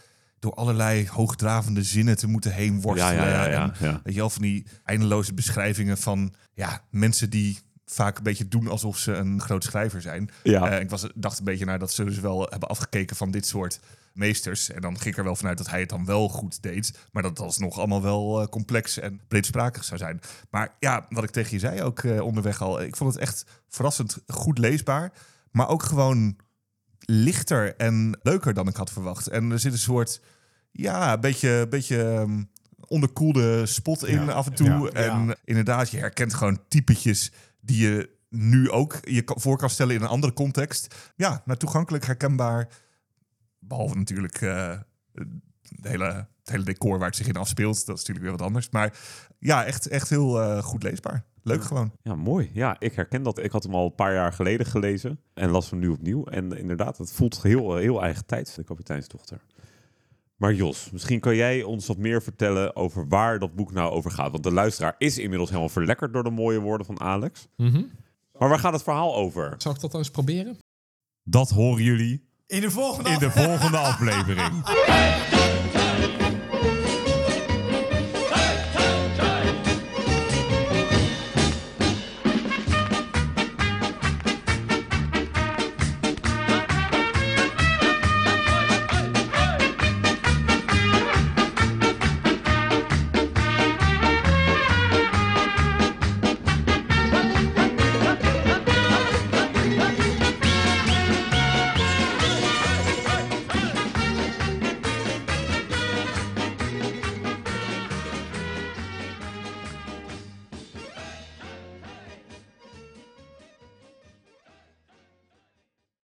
[0.41, 3.28] door allerlei hoogdravende zinnen te moeten heen worstelen.
[3.28, 4.01] Ja, ja, En.
[4.05, 8.68] Weet je wel, van die eindeloze beschrijvingen van ja, mensen die vaak een beetje doen
[8.68, 10.30] alsof ze een groot schrijver zijn.
[10.43, 10.70] Ja.
[10.70, 13.47] Eh, ik was, dacht een beetje naar dat ze dus wel hebben afgekeken van dit
[13.47, 13.80] soort
[14.12, 14.70] meesters.
[14.70, 16.99] En dan ging ik er wel vanuit dat hij het dan wel goed deed.
[17.12, 20.20] Maar dat het alsnog allemaal wel eh, complex en breedsprakig zou zijn.
[20.51, 22.82] Maar ja, wat ik tegen je zei ook eh, onderweg al.
[22.82, 25.12] Ik vond het echt verrassend goed leesbaar.
[25.51, 26.36] Maar ook gewoon
[27.11, 29.26] lichter en leuker dan ik had verwacht.
[29.26, 30.20] En er zit een soort,
[30.70, 32.42] ja, beetje, beetje ehm,
[32.86, 34.68] onderkoelde spot in af en toe.
[34.68, 39.94] Ja, en inderdaad, je herkent gewoon typetjes die je nu ook je voor kan stellen
[39.94, 40.94] in een andere context.
[41.16, 42.68] Ja, nou, toegankelijk, herkenbaar.
[43.58, 44.78] Behalve natuurlijk eh,
[45.14, 45.28] het,
[45.80, 46.04] hele,
[46.38, 47.86] het hele decor waar het zich in afspeelt.
[47.86, 48.70] Dat is natuurlijk weer wat anders.
[48.70, 48.98] Maar
[49.38, 51.24] ja, echt, echt heel eh, goed leesbaar.
[51.43, 51.93] Leuk gewoon.
[52.03, 52.51] Ja, mooi.
[52.53, 53.38] Ja, ik herken dat.
[53.38, 56.24] Ik had hem al een paar jaar geleden gelezen en las hem nu opnieuw.
[56.24, 59.41] En inderdaad, het voelt heel, heel eigen tijd, de kapiteinsdochter.
[60.36, 64.11] Maar Jos, misschien kan jij ons wat meer vertellen over waar dat boek nou over
[64.11, 64.30] gaat.
[64.30, 67.49] Want de luisteraar is inmiddels helemaal verlekkerd door de mooie woorden van Alex.
[68.38, 69.55] Maar waar gaat het verhaal over?
[69.59, 70.59] Zal ik dat dan eens proberen?
[71.22, 74.64] Dat horen jullie In de volgende in de volgende aflevering.